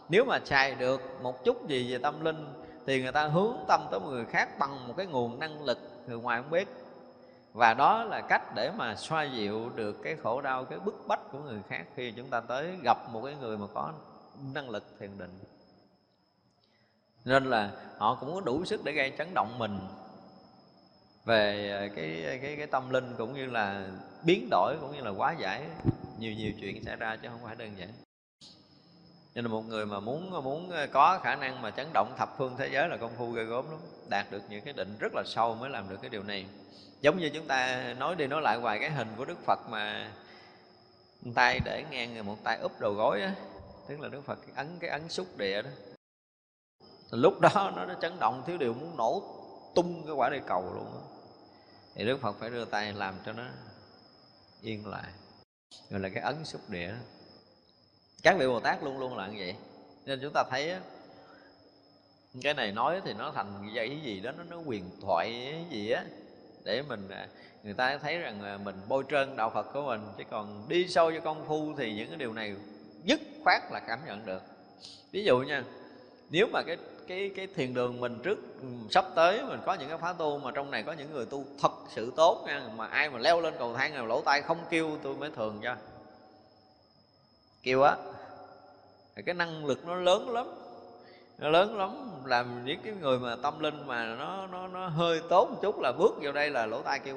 [0.08, 2.46] Nếu mà xài được một chút gì về tâm linh,
[2.86, 5.78] thì người ta hướng tâm tới một người khác bằng một cái nguồn năng lực,
[6.06, 6.68] người ngoài không biết
[7.54, 11.20] và đó là cách để mà xoa dịu được cái khổ đau, cái bức bách
[11.32, 13.92] của người khác khi chúng ta tới gặp một cái người mà có
[14.54, 15.38] năng lực thiền định.
[17.24, 19.78] Nên là họ cũng có đủ sức để gây chấn động mình
[21.24, 23.86] về ờ, cái cái cái tâm linh cũng như là
[24.24, 25.62] biến đổi cũng như là quá giải
[26.18, 27.88] nhiều nhiều chuyện xảy ra chứ không phải đơn giản
[29.34, 32.34] nên là một người mà muốn muốn ờ, có khả năng mà chấn động thập
[32.38, 35.12] phương thế giới là công phu ghê gốm lắm đạt được những cái định rất
[35.14, 36.46] là sâu mới làm được cái điều này
[37.00, 40.10] giống như chúng ta nói đi nói lại hoài cái hình của đức phật mà
[41.34, 43.34] tay để ngang một tay úp đầu gối á
[43.88, 45.70] tức là đức phật ấn cái ấn xúc địa đó
[47.10, 49.22] lúc đó nó, nó chấn động thiếu điều muốn nổ
[49.74, 51.00] tung cái quả địa cầu luôn đó.
[51.94, 53.44] thì đức phật phải đưa tay làm cho nó
[54.62, 55.12] yên lại
[55.90, 56.96] gọi là cái ấn xúc địa đó
[58.24, 59.54] các vị bồ tát luôn luôn là như vậy.
[60.06, 60.74] Nên chúng ta thấy
[62.42, 66.04] cái này nói thì nó thành cái gì đó, nó nó quyền thoại gì á,
[66.64, 67.28] để mình à,
[67.62, 71.12] người ta thấy rằng mình bôi trơn đạo phật của mình, chứ còn đi sâu
[71.12, 72.54] cho công phu thì những cái điều này
[73.04, 74.42] dứt khoát là cảm nhận được.
[75.12, 75.64] Ví dụ nha,
[76.30, 76.76] nếu mà cái
[77.08, 80.38] cái cái thiền đường mình trước ừ, sắp tới mình có những cái phá tu
[80.38, 83.40] mà trong này có những người tu thật sự tốt nha, mà ai mà leo
[83.40, 85.76] lên cầu thang nào lỗ tai không kêu, tôi mới thường cho.
[87.62, 87.96] Kêu á
[89.22, 90.46] cái năng lực nó lớn lắm.
[91.38, 91.90] Nó lớn lắm
[92.24, 95.80] làm những cái người mà tâm linh mà nó nó nó hơi tốt một chút
[95.80, 97.16] là bước vào đây là lỗ tai kêu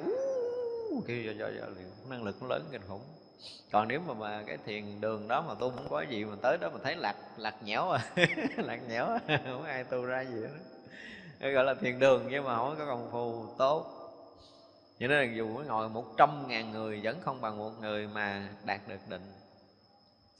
[1.06, 1.66] kêu cho cho, cho
[2.08, 3.02] năng lực nó lớn kinh khủng.
[3.72, 6.58] Còn nếu mà, mà cái thiền đường đó mà tu không có gì mà tới
[6.58, 8.10] đó mà thấy lạc lạc nhẽo à
[8.56, 9.20] lạc nhẽo à.
[9.44, 11.50] không ai tu ra gì hết.
[11.50, 13.94] Gọi là thiền đường nhưng mà không có công phu tốt.
[15.00, 18.48] Cho nên là dù ngồi một trăm ngàn người vẫn không bằng một người mà
[18.64, 19.32] đạt được định.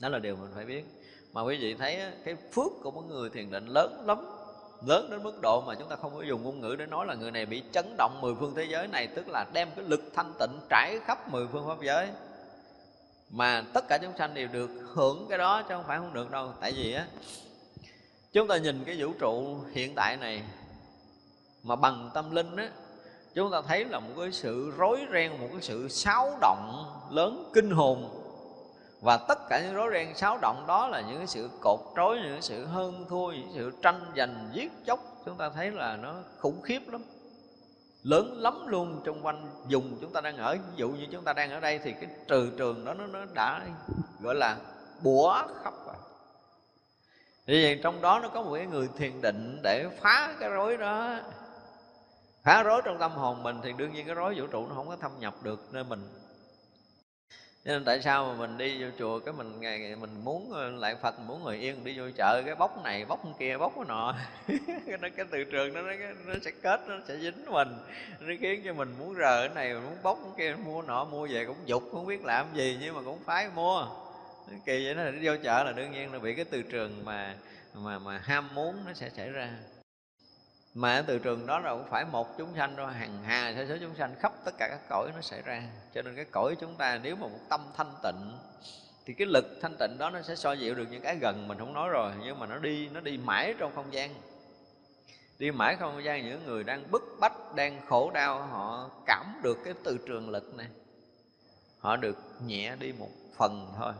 [0.00, 0.84] Đó là điều mình phải biết
[1.32, 4.18] mà quý vị thấy cái phước của một người thiền định lớn lắm,
[4.86, 7.14] lớn đến mức độ mà chúng ta không có dùng ngôn ngữ để nói là
[7.14, 10.00] người này bị chấn động mười phương thế giới này, tức là đem cái lực
[10.14, 12.08] thanh tịnh trải khắp mười phương pháp giới.
[13.30, 16.30] Mà tất cả chúng sanh đều được hưởng cái đó chứ không phải không được
[16.30, 16.52] đâu.
[16.60, 17.06] Tại vì á,
[18.32, 20.42] chúng ta nhìn cái vũ trụ hiện tại này
[21.62, 22.70] mà bằng tâm linh á,
[23.34, 27.50] chúng ta thấy là một cái sự rối ren, một cái sự xáo động lớn
[27.54, 28.17] kinh hồn
[29.00, 32.16] và tất cả những rối ren xáo động đó là những cái sự cột trói
[32.16, 35.00] những sự hơn thua những sự tranh giành giết chóc.
[35.24, 37.04] Chúng ta thấy là nó khủng khiếp lắm.
[38.02, 40.54] Lớn lắm luôn trong quanh vùng chúng ta đang ở.
[40.54, 43.18] Ví dụ như chúng ta đang ở đây thì cái trừ trường đó nó, nó
[43.34, 43.60] đã
[44.20, 44.56] gọi là
[45.02, 45.94] bủa khắp rồi.
[47.46, 51.16] Vì trong đó nó có một cái người thiền định để phá cái rối đó.
[52.44, 54.88] Phá rối trong tâm hồn mình thì đương nhiên cái rối vũ trụ nó không
[54.88, 56.08] có thâm nhập được nơi mình
[57.68, 60.96] nên tại sao mà mình đi vô chùa cái mình ngày mình muốn ờ, lại
[61.02, 64.14] phật muốn ngồi yên đi vô chợ cái bóc này bóc kia bóc cái nọ.
[65.00, 65.92] Cái, cái từ trường đó nó,
[66.26, 67.68] nó sẽ kết nó sẽ dính mình.
[68.20, 71.26] Nó khiến cho mình muốn rờ cái này muốn bóc cái kia mua nọ mua
[71.30, 73.86] về cũng dục không biết làm gì nhưng mà cũng phải mua.
[74.64, 77.34] Kỳ vậy nó đi vô chợ là đương nhiên là bị cái từ trường mà
[77.74, 79.50] mà mà ham muốn nó sẽ xảy ra
[80.78, 83.76] mà từ trường đó là cũng phải một chúng sanh thôi, hàng hà sẽ số
[83.80, 85.62] chúng sanh, khắp tất cả các cõi nó xảy ra.
[85.94, 88.38] Cho nên cái cõi chúng ta nếu mà một tâm thanh tịnh,
[89.06, 91.58] thì cái lực thanh tịnh đó nó sẽ so dịu được những cái gần mình
[91.58, 94.14] không nói rồi, nhưng mà nó đi nó đi mãi trong không gian.
[95.38, 99.58] Đi mãi không gian, những người đang bức bách, đang khổ đau, họ cảm được
[99.64, 100.66] cái từ trường lực này.
[101.78, 103.92] Họ được nhẹ đi một phần thôi,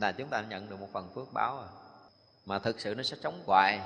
[0.00, 1.68] là chúng ta nhận được một phần phước báo rồi
[2.46, 3.80] mà thực sự nó sẽ chống hoài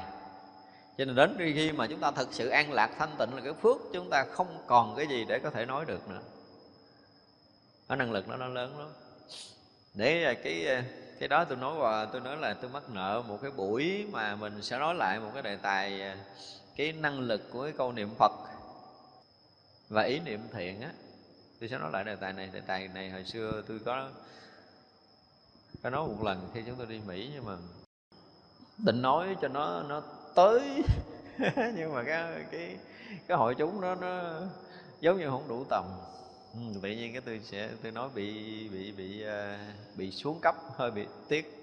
[0.99, 3.53] cho nên đến khi mà chúng ta thực sự an lạc thanh tịnh là cái
[3.53, 6.21] phước, chúng ta không còn cái gì để có thể nói được nữa.
[7.89, 8.89] Cái năng lực nó nó lớn lắm.
[9.95, 10.85] Để à, cái à,
[11.19, 14.37] cái đó tôi nói qua, tôi nói là tôi mắc nợ một cái buổi mà
[14.37, 16.17] mình sẽ nói lại một cái đề tài à,
[16.77, 18.33] cái năng lực của cái câu niệm phật
[19.89, 20.91] và ý niệm thiện á.
[21.61, 24.11] Tôi sẽ nói lại đề tài này, đề tài này hồi xưa tôi có
[25.83, 27.57] có nói một lần khi chúng tôi đi mỹ nhưng mà
[28.79, 30.03] định nói cho nó nó
[30.35, 30.85] tới.
[31.75, 32.77] Nhưng mà cái cái
[33.29, 34.41] cái hội chúng nó nó
[35.01, 35.85] giống như không đủ tầm.
[36.55, 39.59] Ừ, tự nhiên cái tôi sẽ tôi nói bị bị bị à,
[39.97, 41.59] bị xuống cấp hơi bị tiếc.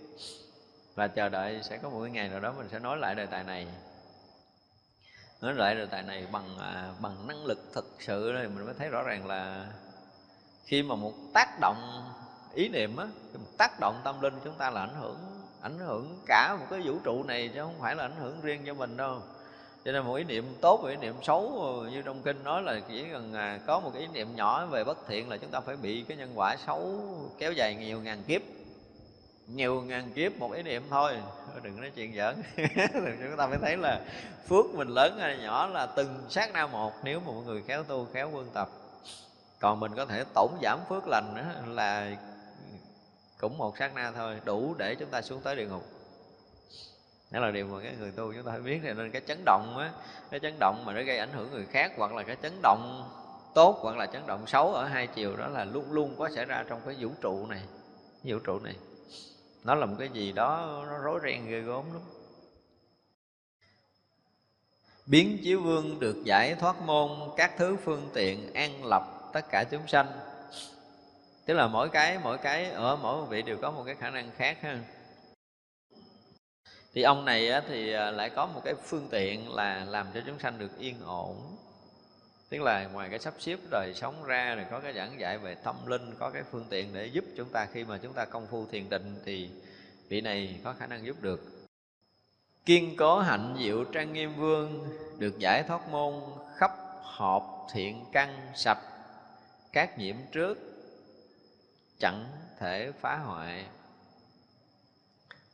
[0.95, 3.25] Và chờ đợi sẽ có một cái ngày nào đó mình sẽ nói lại đề
[3.25, 3.67] tài này.
[5.41, 8.73] Nói lại đề tài này bằng à, bằng năng lực thực sự thì mình mới
[8.77, 9.65] thấy rõ ràng là
[10.65, 12.03] khi mà một tác động
[12.53, 15.17] ý niệm á một tác động tâm linh chúng ta là ảnh hưởng
[15.61, 18.63] ảnh hưởng cả một cái vũ trụ này chứ không phải là ảnh hưởng riêng
[18.65, 19.21] cho mình đâu.
[19.85, 21.51] Cho nên một ý niệm tốt và ý niệm xấu,
[21.91, 24.83] như trong kinh nói là chỉ cần à, có một cái ý niệm nhỏ về
[24.83, 26.99] bất thiện là chúng ta phải bị cái nhân quả xấu
[27.39, 28.41] kéo dài nhiều ngàn kiếp.
[29.47, 31.17] Nhiều ngàn kiếp một ý niệm thôi.
[31.63, 32.35] Đừng nói chuyện giỡn.
[32.95, 34.01] Chúng ta phải thấy là
[34.47, 37.83] phước mình lớn hay nhỏ là từng sát na một nếu mà mọi người khéo
[37.83, 38.69] tu, khéo quân tập.
[39.59, 41.35] Còn mình có thể tổn giảm phước lành
[41.67, 42.11] là
[43.39, 45.83] cũng một sát na thôi, đủ để chúng ta xuống tới địa ngục.
[47.31, 49.37] Đó là điều mà cái người tu chúng ta phải biết thì nên cái chấn
[49.45, 49.91] động á,
[50.31, 53.09] cái chấn động mà nó gây ảnh hưởng người khác, hoặc là cái chấn động
[53.53, 56.45] tốt, hoặc là chấn động xấu ở hai chiều, đó là luôn luôn có xảy
[56.45, 57.61] ra trong cái vũ trụ này,
[58.23, 58.75] vũ trụ này.
[59.63, 62.01] Nó là một cái gì đó, nó rối ren ghê gớm lắm.
[65.05, 69.63] Biến chiếu vương được giải thoát môn, các thứ phương tiện an lập tất cả
[69.71, 70.07] chúng sanh
[71.49, 74.31] tức là mỗi cái mỗi cái ở mỗi vị đều có một cái khả năng
[74.37, 74.79] khác ha.
[76.93, 80.21] Thì ông này á, thì à, lại có một cái phương tiện là làm cho
[80.25, 81.57] chúng sanh được yên ổn.
[82.49, 85.55] Tức là ngoài cái sắp xếp đời sống ra rồi có cái giảng dạy về
[85.55, 88.47] tâm linh có cái phương tiện để giúp chúng ta khi mà chúng ta công
[88.47, 89.49] phu thiền định thì
[90.09, 91.67] vị này có khả năng giúp được.
[92.65, 96.13] Kiên cố hạnh diệu trang nghiêm vương được giải thoát môn
[96.55, 98.79] khắp họp thiện căn sạch
[99.73, 100.68] các nhiễm trước
[101.99, 102.25] chẳng
[102.59, 103.65] thể phá hoại.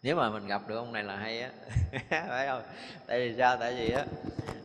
[0.04, 1.50] Nếu mà mình gặp được ông này là hay á.
[2.30, 2.64] Phải không?
[3.08, 3.58] Tại vì sao?
[3.58, 4.06] Tại vì á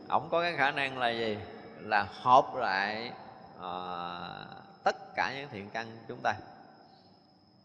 [0.09, 1.37] ổng có cái khả năng là gì?
[1.79, 3.11] Là họp lại
[3.57, 6.33] uh, tất cả những thiện căn chúng ta.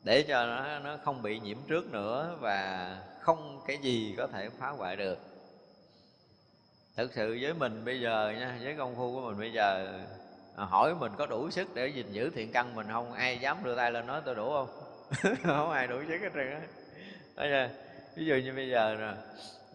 [0.05, 4.49] Để cho nó nó không bị nhiễm trước nữa và không cái gì có thể
[4.59, 5.19] phá hoại được.
[6.97, 9.99] Thực sự với mình bây giờ nha với công phu của mình bây giờ
[10.57, 13.13] Ờ, hỏi mình có đủ sức để gìn giữ thiện căn mình không?
[13.13, 14.69] Ai dám đưa tay lên nói tôi đủ không?
[15.45, 16.61] Không ai đủ sức hết trơn
[17.37, 17.71] á.
[18.17, 19.15] Ví dụ như bây giờ nè,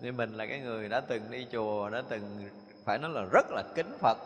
[0.02, 2.50] thì mình là cái người đã từng đi chùa, đã từng
[2.86, 4.18] phải nói là rất là kính phật,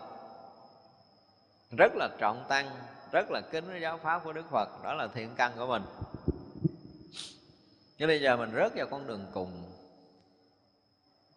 [1.78, 2.70] rất là trọng tăng,
[3.12, 5.84] rất là kính với giáo pháp của đức phật, đó là thiện căn của mình.
[7.98, 9.64] Nhưng bây giờ mình rớt vào con đường cùng,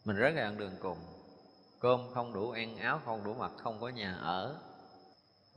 [0.04, 0.98] mình rớt vào con đường cùng,
[1.81, 4.57] cơm không đủ, ăn áo không đủ, mặc không có nhà ở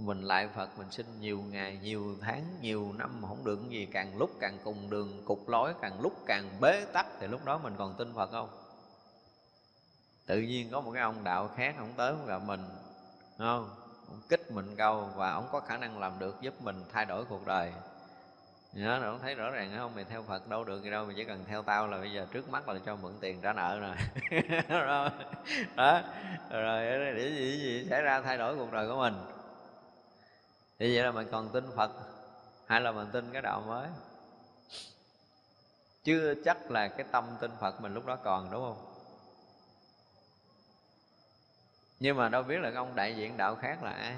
[0.05, 3.85] mình lại phật mình sinh nhiều ngày nhiều tháng nhiều năm mà không được gì.
[3.85, 7.05] Càng lúc càng cùng đường cục lối càng lúc càng bế tắc.
[7.19, 8.49] Thì lúc đó mình còn tin phật không?
[10.25, 12.61] Tự nhiên có một cái ông đạo khác ông tới ông gặp mình
[13.37, 13.69] không?
[14.07, 17.25] Ông kích mình câu và ông có khả năng làm được giúp mình thay đổi
[17.25, 17.71] cuộc đời.
[18.73, 21.23] Nhớ rồi thấy rõ ràng không mày theo phật đâu được gì đâu mày chỉ
[21.23, 23.95] cần theo tao là bây giờ trước mắt là cho mượn tiền trả nợ rồi.
[24.69, 25.09] Đó,
[25.75, 26.01] đó
[26.51, 29.13] rồi để gì, gì xảy ra thay đổi cuộc đời của mình?
[30.81, 31.91] Thì vậy là mình còn tin phật.
[32.65, 33.87] Hay là mình tin cái đạo mới?
[36.03, 38.93] Chưa chắc là cái tâm tin phật mình lúc đó còn, đúng không?
[41.99, 44.15] Nhưng mà đâu biết là ông đại diện đạo khác là ai.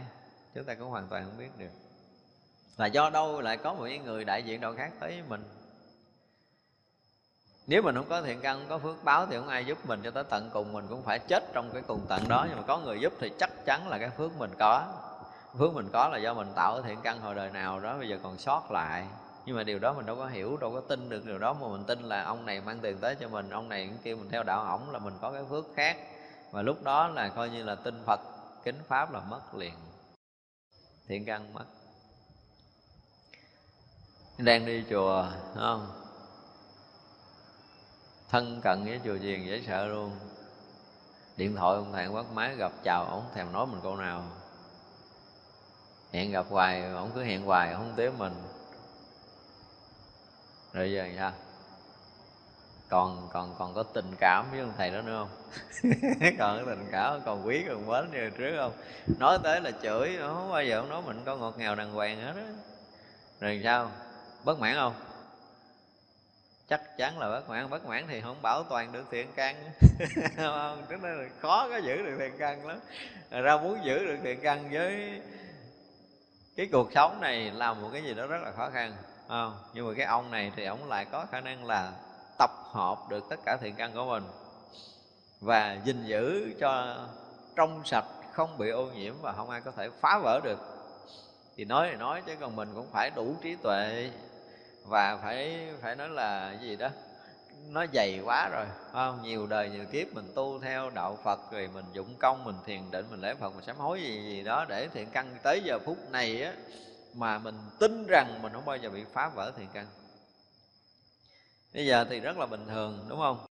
[0.55, 1.71] Chúng ta cũng hoàn toàn không biết được.
[2.77, 5.43] Là do đâu lại có một người đại diện đạo khác tới với mình?
[7.67, 10.01] Nếu mình không có thiện căn, không có phước báo thì không ai giúp mình
[10.03, 10.73] cho tới tận cùng.
[10.73, 12.45] Mình cũng phải chết trong cái cùng tận đó.
[12.49, 14.99] Nhưng mà có người giúp thì chắc chắn là cái phước mình có
[15.59, 18.19] phước mình có là do mình tạo thiện căn hồi đời nào đó, bây giờ
[18.23, 19.07] còn sót lại.
[19.45, 21.53] Nhưng mà điều đó mình đâu có hiểu, đâu có tin được điều đó.
[21.53, 24.17] Mà mình tin là ông này mang tiền tới cho mình, ông này cũng kêu
[24.17, 25.97] mình theo đạo ổng là mình có cái phước khác.
[26.51, 28.19] Và lúc đó là coi như là tin phật,
[28.63, 29.73] kính pháp là mất liền.
[31.07, 31.65] Thiện căn mất.
[34.37, 35.87] Đang đi chùa không?
[38.29, 40.11] Thân cận với chùa chiền dễ sợ luôn.
[41.37, 44.23] Điện thoại ông thầy quát máy gặp, chào ổng, thèm nói mình câu nào
[46.13, 48.33] hẹn gặp hoài, ổng cứ hẹn hoài, không tiếp mình.
[50.73, 51.31] Rồi giờ sao?
[52.89, 55.29] Còn còn còn có tình cảm với ông thầy đó nữa không?
[56.39, 58.71] Còn có tình cảm còn quý, còn mến như trước không?
[59.19, 62.21] Nói tới là chửi, không bao giờ ông nói mình có ngọt ngào đàng hoàng
[62.21, 62.47] hết á.
[63.39, 63.91] Rồi sao?
[64.43, 64.93] Bất mãn không?
[66.67, 69.55] Chắc chắn là bất mãn bất mãn thì không bảo toàn được thiện căn.
[70.37, 72.79] Không, tức là khó có giữ được thiện căn lắm.
[73.31, 75.21] Ra muốn giữ được thiện căn với
[76.55, 78.95] cái cuộc sống này là một cái gì đó rất là khó khăn
[79.27, 79.57] không?
[79.73, 81.91] nhưng mà cái ông này thì ông lại có khả năng là
[82.37, 84.23] tập hợp được tất cả thiện căn của mình
[85.41, 86.97] và gìn giữ cho
[87.55, 90.59] trong sạch, không bị ô nhiễm và không ai có thể phá vỡ được
[91.57, 94.11] thì nói thì nói chứ còn mình cũng phải đủ trí tuệ
[94.85, 96.89] và phải phải nói là gì đó
[97.69, 99.23] nó dày quá rồi không?
[99.23, 102.91] Nhiều đời, nhiều kiếp mình tu theo đạo phật rồi mình dụng công, mình thiền
[102.91, 105.37] định, mình lễ phật, mình sám hối gì gì đó để thiện căn.
[105.43, 106.53] Tới giờ phút này á,
[107.13, 109.85] mà mình tin rằng mình không bao giờ bị phá vỡ thiện căn.
[111.73, 113.45] Bây giờ thì rất là bình thường, đúng không?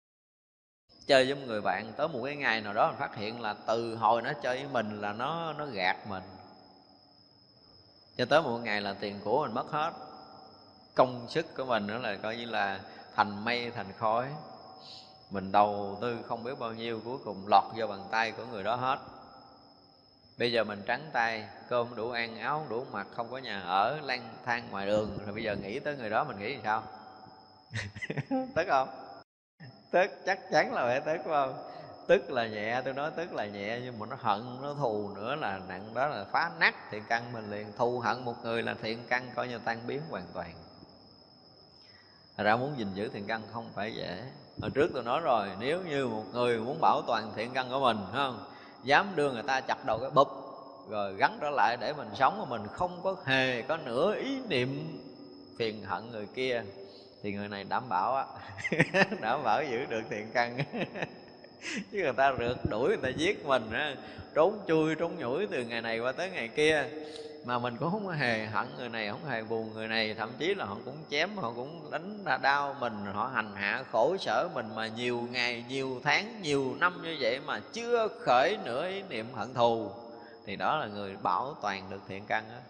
[1.07, 3.55] Chơi với một người bạn, tới một cái ngày nào đó mình phát hiện là
[3.66, 6.22] từ hồi nó chơi với mình là nó nó gạt mình.
[8.16, 9.92] Cho tới một ngày là tiền của mình mất hết.
[10.94, 12.81] Công sức của mình nữa là coi như là
[13.16, 14.27] thành mây, thành khói.
[15.31, 18.62] Mình đầu tư không biết bao nhiêu, cuối cùng lọt vào bàn tay của người
[18.62, 18.98] đó hết.
[20.38, 24.01] Bây giờ mình trắng tay, cơm đủ ăn, áo đủ mặc, không có nhà ở,
[24.01, 25.18] lang thang ngoài đường.
[25.25, 26.83] Rồi bây giờ nghĩ tới người đó, mình nghĩ sao?
[28.55, 28.88] Tức không?
[29.90, 31.68] Tức, chắc chắn là phải tức không?
[32.07, 35.35] Tức là nhẹ, tôi nói tức là nhẹ, nhưng mà nó hận, nó thù nữa
[35.35, 37.33] là nặng đó là phá nát thiện căn.
[37.33, 40.53] Mình liền thù hận một người là thiện căn, coi như tan biến hoàn toàn
[42.42, 44.22] ra muốn gìn giữ thiện căn không phải dễ.
[44.61, 47.81] Hồi trước tôi nói rồi, nếu như một người muốn bảo toàn thiện căn của
[47.81, 48.44] mình không?
[48.85, 50.28] Dám đưa người ta chặt đầu cái bụp,
[50.88, 54.38] rồi gắn trở lại để mình sống mà mình không có hề có nửa ý
[54.48, 55.00] niệm
[55.59, 56.62] phiền hận người kia,
[57.22, 58.24] thì người này đảm bảo á,
[59.20, 60.59] đảm bảo giữ được thiện căn.
[61.92, 63.94] Chứ người ta rượt đuổi, người ta giết mình á
[64.35, 66.88] trốn chui, trốn nhủi từ ngày này qua tới ngày kia
[67.44, 70.14] mà mình cũng không hề hận người này, không hề buồn người này.
[70.14, 73.85] Thậm chí là họ cũng chém, họ cũng đánh ra đau mình, họ hành hạ,
[73.92, 78.59] khổ sở mình mà nhiều ngày, nhiều tháng, nhiều năm như vậy mà chưa khởi
[78.64, 79.90] nửa ý niệm hận thù.
[80.46, 82.61] Thì đó là người bảo toàn được thiện căn á.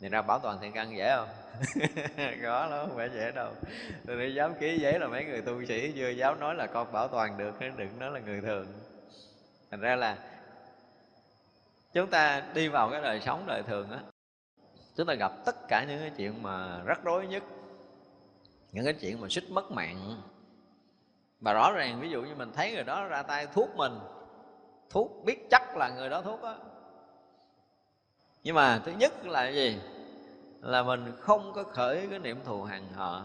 [0.00, 1.28] Thì ra bảo toàn thiện căn dễ không?
[2.42, 3.52] Có lắm, không phải dễ đâu.
[4.06, 6.92] Tôi đi dám ký giấy là mấy người tu sĩ chưa dám nói là con
[6.92, 8.66] bảo toàn được đừng nói là người thường.
[9.70, 10.16] Thành ra là
[11.92, 13.98] chúng ta đi vào cái đời sống đời thường á,
[14.96, 17.42] chúng ta gặp tất cả những cái chuyện mà rắc rối nhất,
[18.72, 20.22] những cái chuyện mà xích mất mạng.
[21.40, 23.98] Và rõ ràng, ví dụ như mình thấy người đó ra tay thuốc mình,
[24.90, 26.54] thuốc biết chắc là người đó thuốc á.
[28.42, 29.80] Nhưng mà thứ nhất là gì?
[30.60, 33.22] Là mình không có khởi cái niệm thù hằn họ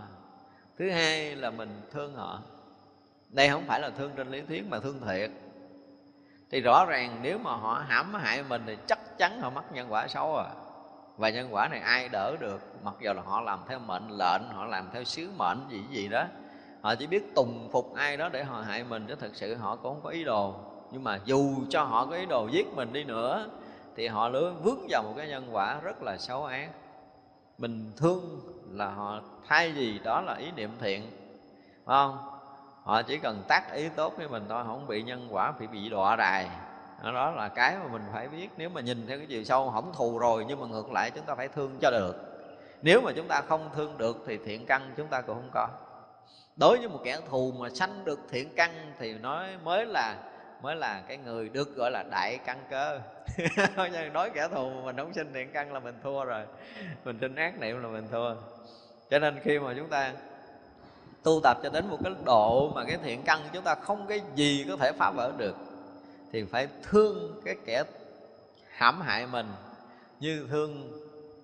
[0.78, 2.42] thứ hai là mình thương họ.
[3.30, 5.32] Đây không phải là thương trên lý thuyết mà thương thiệt
[6.56, 9.88] thì rõ ràng nếu mà họ hãm hại mình thì chắc chắn họ mắc nhân
[9.90, 10.46] quả xấu à.
[11.18, 14.42] Và nhân quả này ai đỡ được, mặc dù là họ làm theo mệnh lệnh,
[14.54, 16.24] họ làm theo sứ mệnh gì gì đó.
[16.82, 19.76] Họ chỉ biết tùng phục ai đó để họ hại mình chứ thực sự họ
[19.76, 20.56] cũng không có ý đồ.
[20.92, 23.48] Nhưng mà dù cho họ có ý đồ giết mình đi nữa,
[23.96, 26.70] thì họ lứa vướng vào một cái nhân quả rất là xấu ác.
[27.58, 28.40] Mình thương
[28.72, 31.02] là họ thay gì đó là ý niệm thiện.
[31.86, 32.35] Phải không?
[32.86, 35.90] Họ chỉ cần tác ý tốt với mình thôi, không bị nhân quả, bị bị
[35.90, 36.50] đọa đài.
[37.04, 38.50] Đó là cái mà mình phải biết.
[38.58, 41.26] Nếu mà nhìn theo cái chiều sâu hỏng thù rồi, nhưng mà ngược lại chúng
[41.26, 42.16] ta phải thương cho được.
[42.82, 45.68] Nếu mà chúng ta không thương được thì thiện căn chúng ta cũng không có.
[46.56, 50.16] Đối với một kẻ thù mà sanh được thiện căn thì nói mới là
[50.62, 53.00] mới là cái người được gọi là đại căn cơ.
[54.14, 56.46] Nói kẻ thù mà mình không sinh thiện căn là mình thua rồi.
[57.06, 58.36] Mình sinh ác niệm là mình thua.
[59.10, 60.14] Cho nên khi mà chúng ta
[61.26, 64.22] tu tập cho đến một cái độ mà cái thiện căn chúng ta không cái
[64.36, 65.56] gì có thể phá vỡ được,
[66.32, 67.84] thì phải thương cái kẻ
[68.70, 69.48] hãm hại mình
[70.20, 70.92] như thương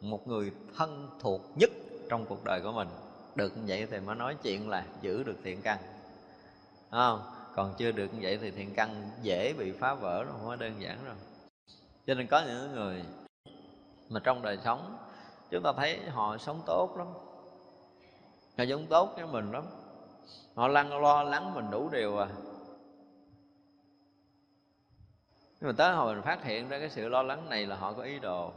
[0.01, 1.69] một người thân thuộc nhất
[2.09, 2.87] trong cuộc đời của mình.
[3.35, 5.77] Được như vậy thì mới nói chuyện là giữ được thiện căn.
[6.91, 7.21] Không?
[7.55, 10.55] Còn chưa được như vậy thì thiện căn dễ bị phá vỡ nó không có
[10.55, 11.15] đơn giản rồi.
[12.07, 13.01] Cho nên có những người
[14.09, 14.97] mà trong đời sống,
[15.49, 17.07] chúng ta thấy họ sống tốt lắm
[18.57, 19.63] họ giống tốt với mình lắm.
[20.55, 22.27] Họ lăn lo lắng mình đủ điều à.
[25.61, 27.93] Nhưng mà tới hồi mình phát hiện ra cái sự lo lắng này là họ
[27.93, 28.51] có ý đồ.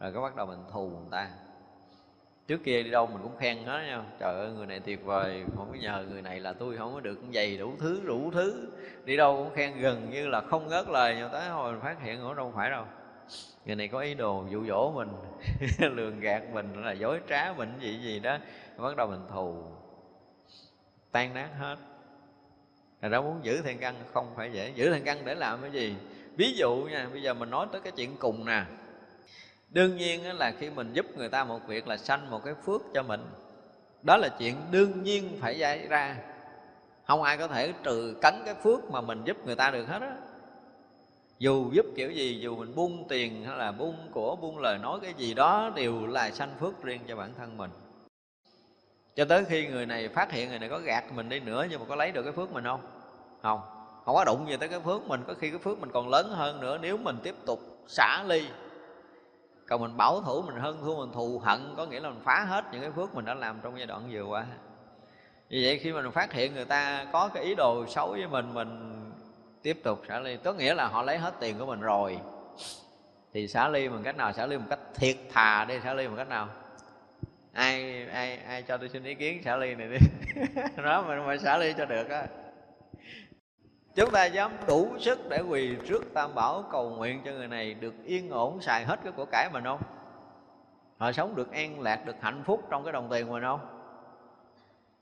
[0.00, 1.30] Rồi cái bắt đầu mình thù người ta.
[2.46, 4.02] Trước kia đi đâu mình cũng khen hết nha.
[4.18, 5.44] Trời ơi, người này tuyệt vời.
[5.56, 8.72] Không có nhờ người này là tôi không có được giày đủ thứ đủ thứ.
[9.04, 12.02] Đi đâu cũng khen gần như là không ngớt lời nhưng tới hồi mình phát
[12.02, 12.84] hiện ở đâu phải đâu.
[13.64, 15.08] Người này có ý đồ dụ dỗ mình,
[15.78, 18.38] lường gạt mình, là dối trá mình, gì gì đó
[18.82, 19.62] bắt đầu mình thù.
[21.12, 21.76] Tan nát hết.
[23.02, 24.72] Rồi đó, muốn giữ thiện căn không phải dễ.
[24.74, 25.96] Giữ thiện căn để làm cái gì?
[26.36, 28.64] Ví dụ nha, bây giờ mình nói tới cái chuyện cùng nè.
[29.70, 32.82] Đương nhiên là khi mình giúp người ta một việc là sanh một cái phước
[32.94, 33.24] cho mình.
[34.02, 36.16] Đó là chuyện đương nhiên phải xảy ra.
[37.06, 40.02] Không ai có thể trừ cấn cái phước mà mình giúp người ta được hết
[40.02, 40.16] á.
[41.38, 44.98] Dù giúp kiểu gì, dù mình buông tiền hay là buông của buông lời nói
[45.02, 47.70] cái gì đó, đều là sanh phước riêng cho bản thân mình
[49.16, 51.80] cho tới khi người này phát hiện người này có gạt mình đi nữa nhưng
[51.80, 52.80] mà có lấy được cái phước mình không?
[53.42, 53.60] Không.
[54.04, 56.28] Không có đụng gì tới cái phước mình, có khi cái phước mình còn lớn
[56.30, 56.78] hơn nữa.
[56.82, 58.48] Nếu mình tiếp tục xả ly,
[59.68, 62.44] còn mình bảo thủ, mình hơn thua mình thù hận, có nghĩa là mình phá
[62.48, 64.46] hết những cái phước mình đã làm trong giai đoạn vừa qua.
[65.48, 68.54] Vì vậy khi mình phát hiện người ta có cái ý đồ xấu với mình
[68.54, 68.92] mình
[69.62, 70.36] tiếp tục xả ly.
[70.36, 72.18] Có nghĩa là họ lấy hết tiền của mình rồi,
[73.32, 74.32] thì xả ly bằng cách nào?
[74.32, 75.74] Xả ly một cách thiệt thà đi.
[75.84, 76.48] Xả ly bằng cách nào?
[77.56, 80.06] Ai ai ai cho tôi xin ý kiến xả ly này đi.
[80.84, 82.26] Đó mà phải xả ly cho được á.
[83.94, 87.74] Chúng ta dám đủ sức để quỳ trước tam bảo cầu nguyện cho người này
[87.74, 89.80] được yên ổn xài hết cái của cải mình không?
[90.98, 93.60] Họ sống được an lạc, được hạnh phúc trong cái đồng tiền mình không?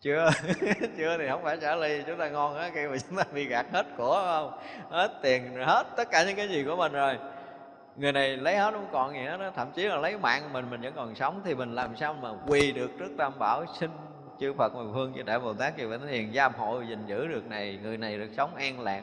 [0.01, 0.31] Chưa
[0.97, 2.03] chưa thì không phải xả ly.
[2.07, 4.59] Chúng ta ngon á, khi mà chúng ta bị gạt hết của không?
[4.91, 7.19] Hết tiền hết tất cả những cái gì của mình rồi
[7.97, 10.71] người này lấy hết không còn gì hết đó thậm chí là lấy mạng mình
[10.71, 11.41] mình vẫn còn sống.
[11.45, 13.91] Thì mình làm sao mà quỳ được trước tam bảo, xin
[14.41, 17.27] chư Phật mười phương chư Đại Bồ Tát chư Thánh Hiền giam hộ gìn giữ
[17.27, 17.79] được này.
[17.83, 19.03] Người này được sống an lạc.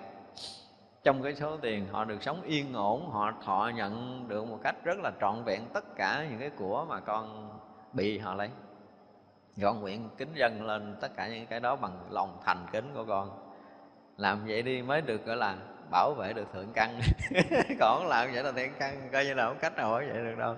[1.03, 4.75] Trong cái số tiền, họ được sống yên ổn, họ thọ nhận được một cách
[4.83, 7.49] rất là trọn vẹn tất cả những cái của mà con
[7.93, 8.49] bị họ lấy.
[9.61, 13.05] Con nguyện kính dân lên tất cả những cái đó bằng lòng thành kính của
[13.07, 13.29] con.
[14.17, 15.55] Làm vậy đi mới được gọi là
[15.91, 17.01] bảo vệ được thượng căn.
[17.79, 20.35] Còn làm vậy là thiện căn coi như là không cách nào bảo vệ được
[20.37, 20.55] đâu.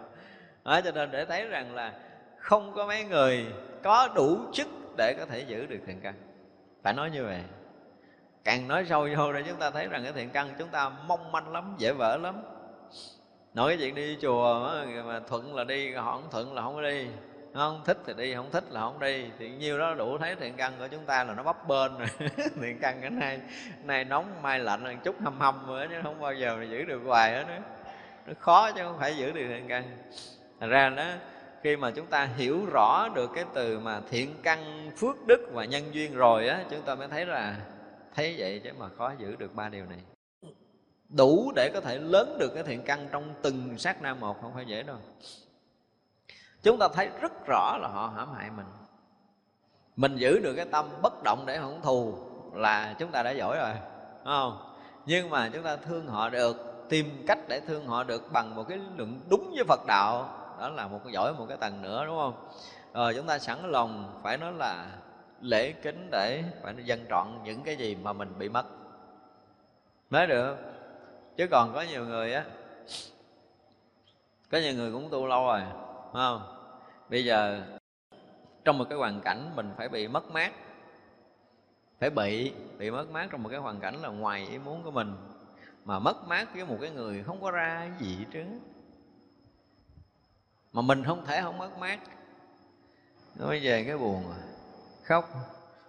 [0.64, 1.94] Đó, cho nên để thấy rằng là
[2.38, 3.46] không có mấy người
[3.84, 4.68] có đủ chức
[4.98, 6.14] để có thể giữ được thiện căn.
[6.84, 7.42] Phải nói như vậy.
[8.44, 11.32] Càng nói sâu vô để chúng ta thấy rằng cái thiện căn chúng ta mong
[11.32, 12.42] manh lắm dễ vỡ lắm.
[13.54, 14.72] Nói cái chuyện đi chùa
[15.06, 17.08] mà thuận là đi họ không thuận là không có đi
[17.54, 19.26] không thích thì đi, không thích là không đi.
[19.40, 22.08] Thì nhiêu đó đủ thấy thiện căn của chúng ta là nó bấp bên rồi.
[22.62, 23.40] Thiện căn cái nay
[23.84, 27.02] nay nóng mai lạnh chút hâm hâm nữa chứ không bao giờ mà giữ được
[27.06, 27.60] hoài hết nữa
[28.28, 29.84] nó khó chứ không phải giữ được thiện căn.
[30.60, 31.06] Thành ra đó,
[31.64, 35.66] khi mà chúng ta hiểu rõ được cái từ mà thiện căn, phước đức và
[35.66, 37.60] nhân duyên rồi á, chúng ta mới thấy là
[38.16, 40.00] thấy vậy chứ mà khó giữ được ba điều này.
[41.10, 44.52] Đủ để có thể lớn được cái thiện căn trong từng sát na một, không
[44.56, 44.98] phải dễ đâu
[46.64, 48.66] chúng ta thấy rất rõ là họ hãm hại mình.
[49.96, 52.18] Mình giữ được cái tâm bất động để không thù
[52.54, 53.74] là chúng ta đã giỏi rồi
[54.18, 54.76] đúng không?
[55.06, 58.68] Nhưng mà chúng ta thương họ được, tìm cách để thương họ được bằng một
[58.70, 60.40] cái luận đúng với phật đạo.
[60.60, 62.48] Đó là một cái giỏi một cái tầng nữa, đúng không?
[62.94, 64.86] Rồi chúng ta sẵn lòng phải nói là
[65.42, 68.66] lễ kính để phải dân trọn những cái gì mà mình bị mất.
[70.10, 70.58] Mới được
[71.38, 72.46] chứ còn có nhiều người á,
[74.52, 75.62] có nhiều người cũng tu lâu rồi,
[76.14, 76.53] phải không?
[77.14, 77.64] Bây giờ,
[78.66, 80.52] trong một cái hoàn cảnh mình phải bị mất mát,
[82.00, 84.92] phải bị bị mất mát trong một cái hoàn cảnh là ngoài ý muốn của
[84.92, 85.16] mình,
[85.86, 88.44] mà mất mát với một cái người không có ra gì chứ
[90.72, 92.00] mà mình không thể không mất mát.
[93.36, 94.40] Nói về cái buồn à,
[95.04, 95.30] khóc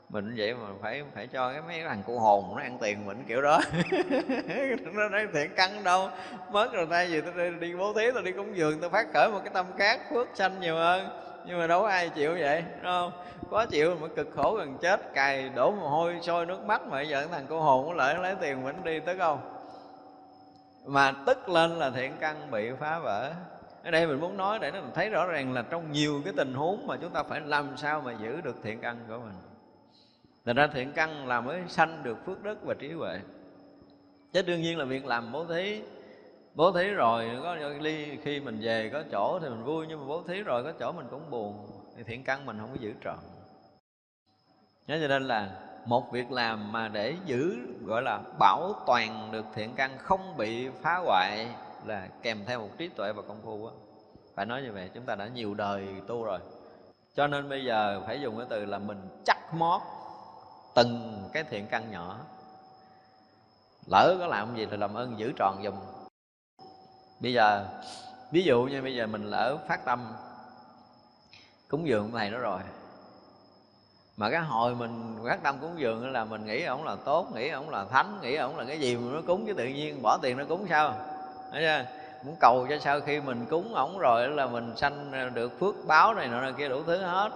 [0.09, 3.25] mình vậy mà phải phải cho cái mấy thằng cô hồn nó ăn tiền mình
[3.29, 3.61] kiểu đó.
[4.93, 6.09] Nó nói thiện căn đâu.
[6.51, 9.07] Mất rồi tay gì tôi đi, đi bố thí tôi đi cúng dường tôi phát
[9.15, 11.09] khởi một cái tâm khác phước sanh nhiều hơn.
[11.47, 13.13] Nhưng mà đâu có ai chịu vậy đúng không?
[13.51, 17.03] Có chịu mà cực khổ gần chết cày đổ mồ hôi sôi nước mắt mà
[17.03, 19.55] giờ thằng cô hồn cũng lại lấy tiền mình đi tức không
[20.85, 23.33] mà tức lên là thiện căn bị phá vỡ.
[23.85, 26.55] Ở đây mình muốn nói để nó thấy rõ ràng là trong nhiều cái tình
[26.55, 29.54] huống mà chúng ta phải làm sao mà giữ được thiện căn của mình.
[30.45, 33.21] Thành ra thiện căn là mới sanh được phước đức và trí huệ.
[34.33, 35.83] Chứ đương nhiên là việc làm bố thí
[36.55, 40.07] Bố thí rồi, có ly khi mình về có chỗ thì mình vui, Nhưng mà
[40.07, 41.67] bố thí rồi có chỗ mình cũng buồn.
[41.97, 43.19] Thì thiện căn mình không có giữ trọn.
[44.87, 45.51] Nhớ cho nên là
[45.87, 50.69] một việc làm mà để giữ, gọi là bảo toàn được thiện căn không bị
[50.69, 51.49] phá hoại
[51.87, 53.73] là kèm theo một trí tuệ và công phu á.
[54.35, 56.39] Phải nói như vậy, chúng ta đã nhiều đời tu rồi.
[57.15, 59.81] Cho nên bây giờ phải dùng cái từ là mình chắc mót
[60.75, 62.19] từng cái thiện căn nhỏ.
[63.87, 65.75] Lỡ có làm gì thì làm ơn giữ tròn dùm
[67.21, 67.67] bây giờ,
[68.31, 70.13] ví dụ như bây giờ mình lỡ phát tâm,
[71.69, 72.61] cúng dường thầy đó rồi.
[74.17, 77.49] Mà cái hồi mình phát tâm cúng dường là mình nghĩ ổng là tốt, nghĩ
[77.49, 80.19] ổng là thánh, nghĩ ổng là cái gì mà nó cúng, chứ tự nhiên bỏ
[80.23, 80.95] tiền nó cúng sao?
[81.53, 81.85] Chưa?
[82.25, 86.15] Muốn cầu cho sau khi mình cúng ổng rồi là mình sanh được phước báo
[86.15, 87.31] này nọ kia đủ thứ hết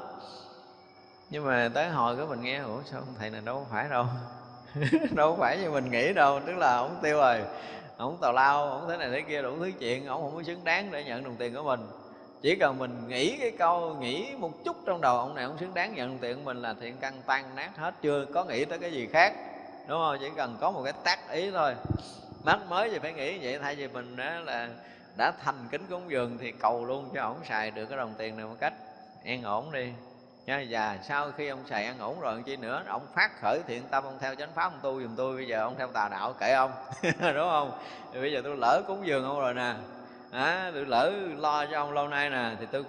[1.30, 4.06] nhưng mà tới hồi cái mình nghe, ủa, sao thầy này đâu phải đâu?
[5.10, 6.40] Đâu phải như mình nghĩ đâu.
[6.46, 7.40] Tức là ông tiêu rồi,
[7.96, 10.64] ông tào lao, ông thế này thế kia, đủ thứ chuyện, ông không có xứng
[10.64, 11.80] đáng để nhận đồng tiền của mình.
[12.42, 15.74] Chỉ cần mình nghĩ cái câu, nghĩ một chút trong đầu ông này, ông xứng
[15.74, 18.64] đáng nhận đồng tiền của mình là thiện căn tan nát hết, chưa có nghĩ
[18.64, 19.32] tới cái gì khác.
[19.88, 20.16] Đúng không?
[20.20, 21.74] Chỉ cần có một cái tác ý thôi.
[22.44, 24.68] Mắt mới thì phải nghĩ vậy, thay vì mình đó là
[25.16, 28.36] đã thành kính cúng dường thì cầu luôn cho ổng xài được cái đồng tiền
[28.36, 28.72] này một cách
[29.24, 29.92] an ổn đi
[30.48, 33.82] nha và sau khi ông xài ăn ổn rồi chi nữa ông phát khởi thiện
[33.90, 35.36] tâm ông theo chánh pháp ông tu giùm tôi.
[35.36, 36.72] Bây giờ ông theo tà đạo kệ ông
[37.02, 37.78] đúng không?
[38.12, 39.74] Thì bây giờ tôi lỡ cúng dường ông rồi nè.
[40.30, 42.84] À, tôi lỡ lo cho ông lâu nay nè thì tôi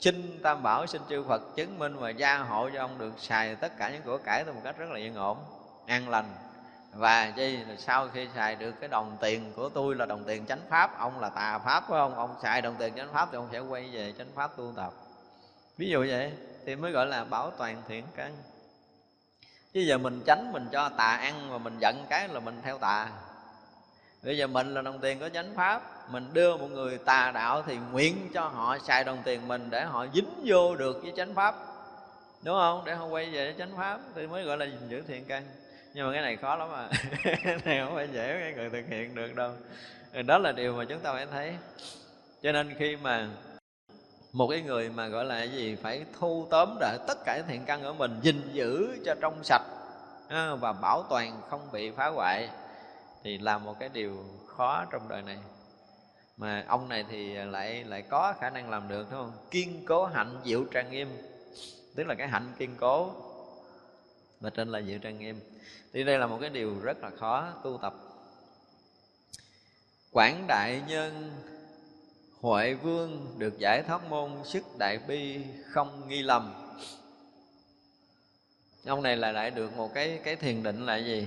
[0.00, 3.54] xin tam bảo xin chư phật chứng minh và gia hộ cho ông được xài
[3.54, 5.38] tất cả những của cải tôi một cách rất là yên ổn
[5.86, 6.26] an lành.
[6.92, 10.60] Và chi sau khi xài được cái đồng tiền của tôi là đồng tiền chánh
[10.68, 12.14] pháp ông là tà pháp phải không?
[12.14, 14.92] Ông xài đồng tiền chánh pháp thì ông sẽ quay về chánh pháp tu tập.
[15.78, 16.32] Ví dụ vậy
[16.66, 18.36] thì mới gọi là bảo toàn thiện căn.
[19.72, 22.78] Chứ giờ mình tránh mình cho tà ăn mà mình giận cái là mình theo
[22.78, 23.08] tà.
[24.22, 27.62] Bây giờ mình là đồng tiền có chánh pháp, mình đưa một người tà đạo
[27.66, 31.34] thì nguyện cho họ xài đồng tiền mình để họ dính vô được với chánh
[31.34, 31.54] pháp.
[32.42, 32.82] Đúng không?
[32.84, 35.42] Để họ quay về với chánh pháp thì mới gọi là giữ thiện căn.
[35.94, 36.88] Nhưng mà cái này khó lắm à.
[37.22, 39.52] Cái này không phải dễ cái người thực hiện được đâu.
[40.26, 41.54] Đó là điều mà chúng ta phải thấy.
[42.42, 43.28] Cho nên khi mà
[44.32, 47.82] một cái người mà, gọi là gì, phải thu tóm lại tất cả thiện căn
[47.82, 49.62] của mình, gìn giữ cho trong sạch
[50.60, 52.48] và bảo toàn không bị phá hoại,
[53.24, 55.38] thì là một cái điều khó trong đời này.
[56.36, 59.32] Mà ông này thì lại lại có khả năng làm được, đúng không?
[59.50, 61.08] Kiên cố hạnh diệu trang nghiêm.
[61.94, 63.10] Tức là cái hạnh kiên cố.
[64.40, 65.40] Và trên là diệu trang nghiêm.
[65.92, 67.94] Thì đây là một cái điều rất là khó tu tập.
[70.12, 71.32] Quảng đại nhân
[72.42, 75.40] Huệ vương được giải thoát môn sức đại bi
[75.70, 76.54] không nghi lầm
[78.86, 81.26] Ông này là lại được một cái cái thiền định là gì?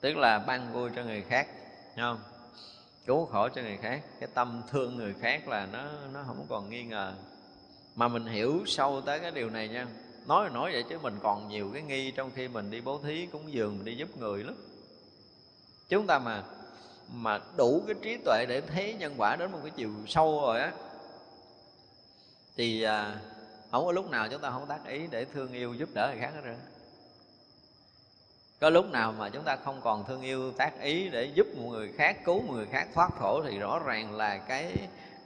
[0.00, 1.48] Tức là ban vui cho người khác
[1.96, 2.20] không?
[3.06, 6.70] Cứu khổ cho người khác, Cái tâm thương người khác là nó nó không còn
[6.70, 7.14] nghi ngờ
[7.94, 9.86] Mà mình hiểu sâu tới cái điều này nha
[10.26, 12.98] Nói là nói vậy chứ mình còn nhiều cái nghi Trong khi mình đi bố
[12.98, 14.54] thí cúng dường, Mình đi giúp người lắm
[15.88, 16.42] Chúng ta mà
[17.14, 20.60] mà đủ cái trí tuệ để thấy nhân quả đến một cái chiều sâu rồi
[20.60, 20.72] á
[22.56, 23.20] thì à,
[23.70, 26.20] không có lúc nào chúng ta không tác ý để thương yêu giúp đỡ người
[26.20, 26.56] khác hết rồi
[28.60, 31.70] có lúc nào mà chúng ta không còn thương yêu tác ý để giúp một
[31.70, 34.76] người khác cứu một người khác thoát khổ thì rõ ràng là cái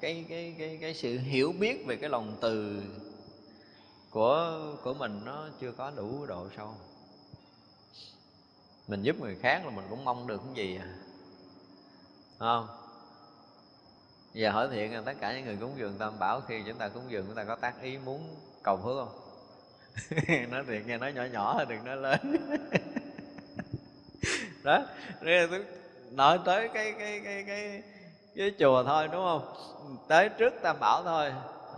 [0.01, 2.83] cái cái cái cái sự hiểu biết về cái lòng từ
[4.11, 6.75] của của mình nó chưa có đủ độ sâu.
[8.89, 11.06] Mình giúp người khác là mình cũng mong được cái gì à?
[12.39, 12.67] Không?
[14.33, 16.89] Giờ hỏi thiện là tất cả những người cúng dường tam bảo khi chúng ta
[16.89, 19.21] cúng dường, chúng ta có tác ý muốn cầu phước không?
[20.51, 22.19] Nói thiện nghe, nói nhỏ nhỏ đừng nói lớn.
[24.63, 24.87] Đó
[25.25, 25.65] tôi
[26.11, 27.83] nói tới cái cái cái cái
[28.37, 29.57] cái chùa thôi, đúng không?
[30.09, 31.33] Tới trước tam bảo thôi,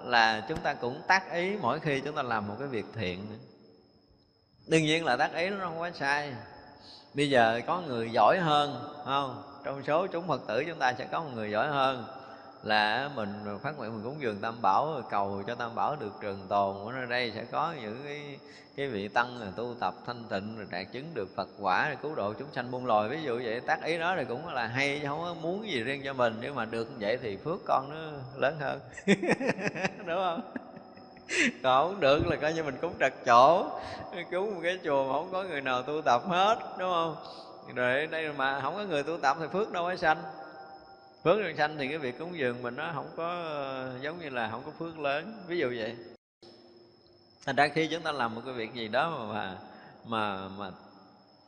[0.04, 3.38] là chúng ta cũng tác ý mỗi khi chúng ta làm một cái việc thiện
[4.68, 6.32] đương nhiên là tác ý nó không quá sai.
[7.14, 9.42] Bây giờ có người giỏi hơn không?
[9.68, 12.04] Trong số chúng phật tử chúng ta sẽ có một người giỏi hơn
[12.62, 13.28] là mình
[13.62, 16.94] phát nguyện mình cúng dường tam bảo, cầu cho tam bảo được trường tồn.
[16.94, 18.38] Ở đây sẽ có những cái
[18.76, 21.96] cái vị tăng là tu tập thanh tịnh, rồi đạt chứng được phật quả, rồi
[22.02, 23.08] cứu độ chúng sanh buông loài.
[23.08, 25.80] Ví dụ vậy, tác ý đó thì cũng là hay, chứ không có muốn gì
[25.80, 26.34] riêng cho mình.
[26.42, 28.80] Nhưng mà được vậy thì phước con nó lớn hơn,
[30.06, 30.40] đúng không?
[31.62, 33.66] Còn không được là coi như mình cúng trật chỗ,
[34.30, 37.16] cúng một cái chùa mà không có người nào tu tập hết, đúng không?
[37.74, 40.22] Rồi đây mà không có người tu tập thì phước đâu có sanh?
[41.24, 44.30] Phước được sanh thì cái việc cúng dường mình nó không có ờ, giống như
[44.30, 45.42] là không có phước lớn.
[45.46, 45.96] Ví dụ vậy.
[47.46, 49.58] Thành ra khi chúng ta làm một cái việc gì đó mà
[50.04, 50.70] mà mà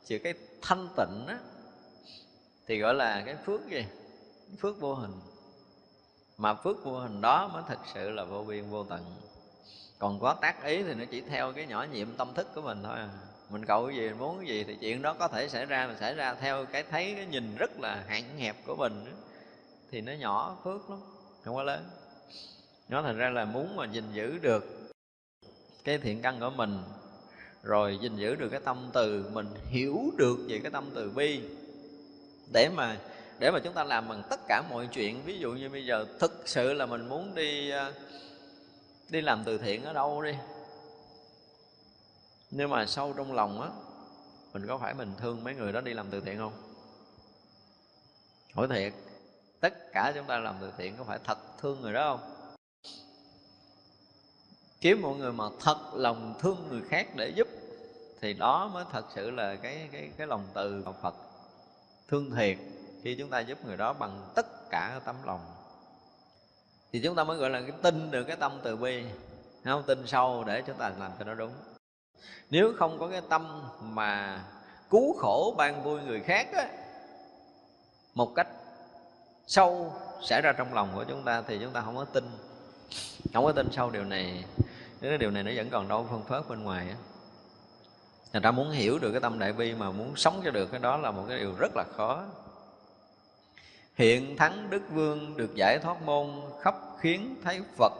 [0.05, 1.37] chịu cái thanh tịnh á,
[2.67, 3.85] thì gọi là cái phước gì?
[4.59, 5.13] Phước vô hình.
[6.37, 9.15] Mà phước vô hình đó mới thực sự là vô biên vô tận.
[9.99, 12.83] Còn có tác ý thì nó chỉ theo cái nhỏ nhiệm tâm thức của mình
[12.83, 13.09] thôi à
[13.51, 15.87] mình cầu cái gì, mình muốn cái gì thì chuyện đó có thể xảy ra
[15.87, 19.05] mà xảy ra theo cái thấy, cái nhìn rất là hạn hẹp của mình
[19.91, 20.99] thì nó nhỏ, phước lắm,
[21.43, 21.89] không có lớn.
[22.89, 24.91] Nó thành ra là muốn mà gìn giữ được
[25.83, 26.77] cái thiện căn của mình,
[27.63, 31.41] rồi gìn giữ được cái tâm từ, mình hiểu được về cái tâm từ bi.
[32.53, 32.97] Để mà
[33.39, 36.05] để mà chúng ta làm bằng tất cả mọi chuyện, ví dụ như bây giờ
[36.19, 37.93] thực sự là mình muốn đi ờ,
[39.09, 40.33] đi làm từ thiện ở đâu đi?
[42.51, 43.69] Nhưng mà sâu trong lòng á,
[44.53, 46.53] mình có phải mình thương mấy người đó đi làm từ thiện không?
[48.53, 48.93] Hỏi thiệt,
[49.59, 52.55] tất cả chúng ta làm từ thiện có phải thật thương người đó không?
[54.81, 57.47] Kiếm một người mà thật lòng thương người khác để giúp,
[58.21, 61.15] thì đó mới thật sự là cái cái cái lòng từ của Phật.
[62.07, 62.57] Thương thiệt
[63.03, 65.39] khi chúng ta giúp người đó bằng tất cả tấm lòng.
[66.91, 69.03] Thì chúng ta mới gọi là cái tin được cái tâm từ bi,
[69.65, 69.83] không?
[69.87, 71.51] Tin sâu để chúng ta làm cho nó đúng
[72.49, 74.43] nếu không có cái tâm mà
[74.89, 76.67] cứu khổ ban vui người khác á,
[78.15, 78.47] một cách
[79.47, 79.93] sâu
[80.23, 82.23] xảy ra trong lòng của chúng ta thì chúng ta không có tin.
[83.33, 84.45] Không có tin sâu điều này.
[85.01, 86.95] Cái điều này nó vẫn còn đâu phân phớt bên ngoài á
[88.33, 90.79] người ta muốn hiểu được cái tâm đại bi mà muốn sống cho được cái
[90.79, 92.23] đó là một cái điều rất là khó.
[93.95, 96.27] Hiện thắng đức vương được giải thoát môn
[96.61, 97.93] khắp khiến thấy phật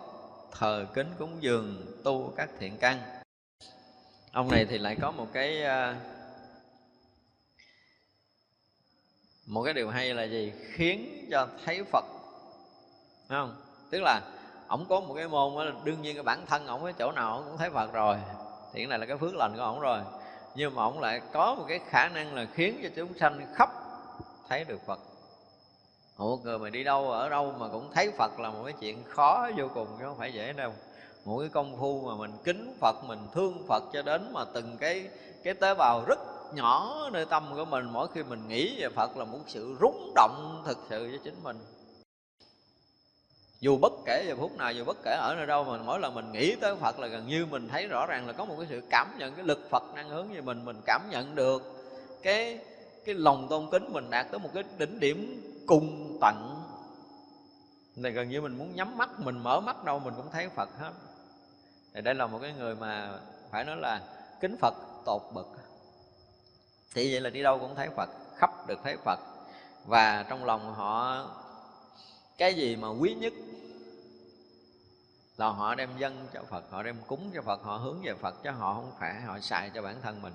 [0.51, 3.20] thờ kính cúng dường tu các thiện căn
[4.31, 5.95] ông này thì lại có một cái ờ,
[9.45, 10.53] một cái điều hay là gì?
[10.73, 12.05] Khiến cho thấy phật
[13.29, 13.55] Đúng không?
[13.91, 14.21] Tức là
[14.67, 17.33] ổng có một cái môn đó, đương nhiên cái bản thân ổng cái chỗ nào
[17.33, 18.17] ổng cũng thấy phật rồi
[18.73, 19.99] thì cái này là cái phước lành của ổng rồi.
[20.55, 23.69] Nhưng mà ổng lại có một cái khả năng là khiến cho chúng sanh khắp
[24.49, 24.99] thấy được phật.
[26.17, 29.03] Ủa người mà đi đâu ở đâu mà cũng thấy phật là một cái chuyện
[29.03, 30.73] khó vô cùng chứ không phải dễ đâu
[31.25, 34.77] một cái công phu mà mình kính phật, mình thương phật cho đến mà từng
[34.79, 35.09] cái
[35.43, 36.19] cái tế bào rất
[36.53, 40.11] nhỏ nơi tâm của mình, mỗi khi mình nghĩ về phật là một sự rúng
[40.15, 41.59] động thực sự cho chính mình.
[43.59, 46.13] Dù bất kể giờ phút nào, dù bất kể ở nơi đâu mà mỗi lần
[46.13, 48.67] mình nghĩ tới phật là gần như mình thấy rõ ràng là có một cái
[48.69, 51.63] sự cảm nhận, cái lực phật năng hướng về mình mình cảm nhận được
[52.21, 52.59] cái
[53.05, 56.63] cái lòng tôn kính mình đạt tới một cái đỉnh điểm cùng tận.
[57.95, 60.69] Này gần như mình muốn nhắm mắt, mình mở mắt đâu mình cũng thấy phật
[60.79, 60.91] hết
[61.93, 63.19] thì đây là một cái người mà
[63.51, 64.01] phải nói là
[64.41, 64.73] kính phật
[65.05, 65.47] tột bậc
[66.93, 69.19] thì vậy là đi đâu cũng thấy phật khắp được thấy phật
[69.85, 71.25] và trong lòng họ
[72.37, 73.33] cái gì mà quý nhất
[75.41, 78.43] là họ đem dân cho Phật, họ đem cúng cho Phật, họ hướng về Phật
[78.43, 80.33] chứ họ không phải họ xài cho bản thân mình.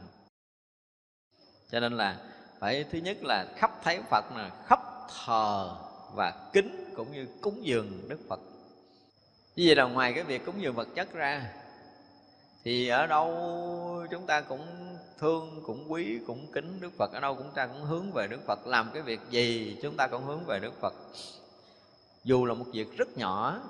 [1.71, 2.21] Cho nên là
[2.59, 4.81] phải thứ nhất là khắp thấy Phật là khắp
[5.25, 5.77] thờ
[6.15, 8.41] và kính cũng như cúng dường Đức Phật.
[9.57, 11.53] Như vậy là ngoài cái việc cúng dường vật chất ra
[12.65, 13.29] thì ở đâu
[14.11, 14.67] chúng ta cũng
[15.19, 18.47] thương, cũng quý, cũng kính Đức Phật, ở đâu chúng ta cũng hướng về Đức
[18.47, 20.95] Phật, làm cái việc gì chúng ta cũng hướng về Đức Phật.
[22.25, 23.61] Dù là một việc rất nhỏ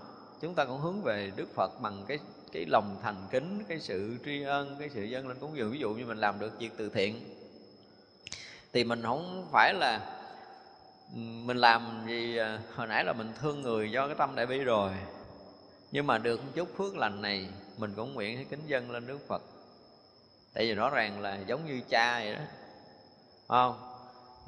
[0.41, 2.19] chúng ta cũng hướng về Đức Phật bằng cái
[2.53, 5.73] cái lòng thành kính, cái sự tri ân, cái sự dâng lên cúng dường.
[5.73, 7.21] Ví dụ như mình làm được việc từ thiện
[8.73, 10.01] thì mình không phải là
[11.15, 14.47] ừ, mình làm gì ờ, hồi nãy là mình thương người do cái tâm đại
[14.47, 14.91] bi rồi
[15.97, 19.07] nhưng mà được một chút phước lành này, mình cũng nguyện ให้ kính dân lên
[19.07, 19.43] Đức Phật.
[20.55, 22.41] Tại vì rõ ràng là giống như cha vậy đó.
[23.49, 23.75] Không?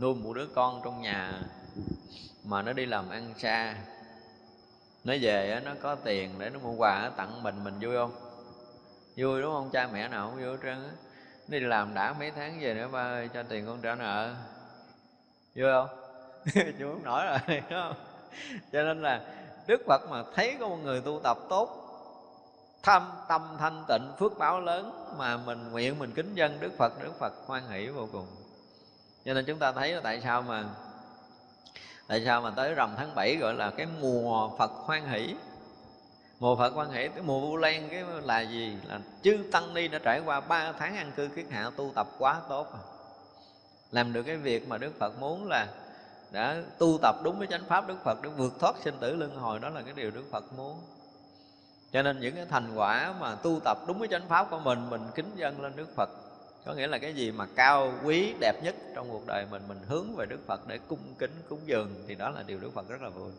[0.00, 1.42] Nuôi một đứa con trong nhà
[2.44, 3.74] mà nó đi làm ăn xa.
[5.04, 8.12] Nó về nó có tiền để nó mua quà tặng mình mình vui không?
[9.16, 9.70] Vui đúng không?
[9.72, 10.90] Cha mẹ nào không vui hết trơn á.
[11.46, 14.34] Đi làm đã mấy tháng về nữa, ba ơi, cho tiền con trả nợ.
[15.54, 15.88] Vui không?
[16.78, 17.94] Chú không nổi rồi đúng không?
[18.72, 19.20] Cho nên là
[19.68, 21.68] đức phật mà thấy có một người tu tập tốt,
[22.82, 27.02] thâm tâm thanh tịnh, phước báo lớn mà mình nguyện mình kính dân đức phật
[27.02, 28.26] đức phật hoan hỷ vô cùng.
[29.24, 30.64] Cho nên chúng ta thấy là tại sao mà,
[32.06, 35.34] tại sao mà tới rằm tháng 7 gọi là cái mùa phật hoan hỷ.
[36.40, 38.76] Mùa phật hoan hỷ, cái mùa vu lan cái là gì?
[38.88, 42.06] Là chư tăng ni đã trải qua ba tháng ăn cư kiết hạ tu tập
[42.18, 42.66] quá tốt.
[43.90, 45.66] Làm được cái việc mà đức phật muốn là
[46.30, 49.36] đã tu tập đúng với chánh pháp đức phật để vượt thoát sinh tử luân
[49.36, 50.80] hồi, đó là cái điều đức phật muốn.
[51.92, 54.90] Cho nên những cái thành quả mà tu tập đúng với chánh pháp của mình
[54.90, 56.08] mình kính dân lên đức phật,
[56.66, 59.78] có nghĩa là cái gì mà cao quý, đẹp nhất trong cuộc đời mình mình
[59.88, 62.88] hướng về đức phật để cung kính, cúng dường, thì đó là điều đức phật
[62.88, 63.30] rất là vui.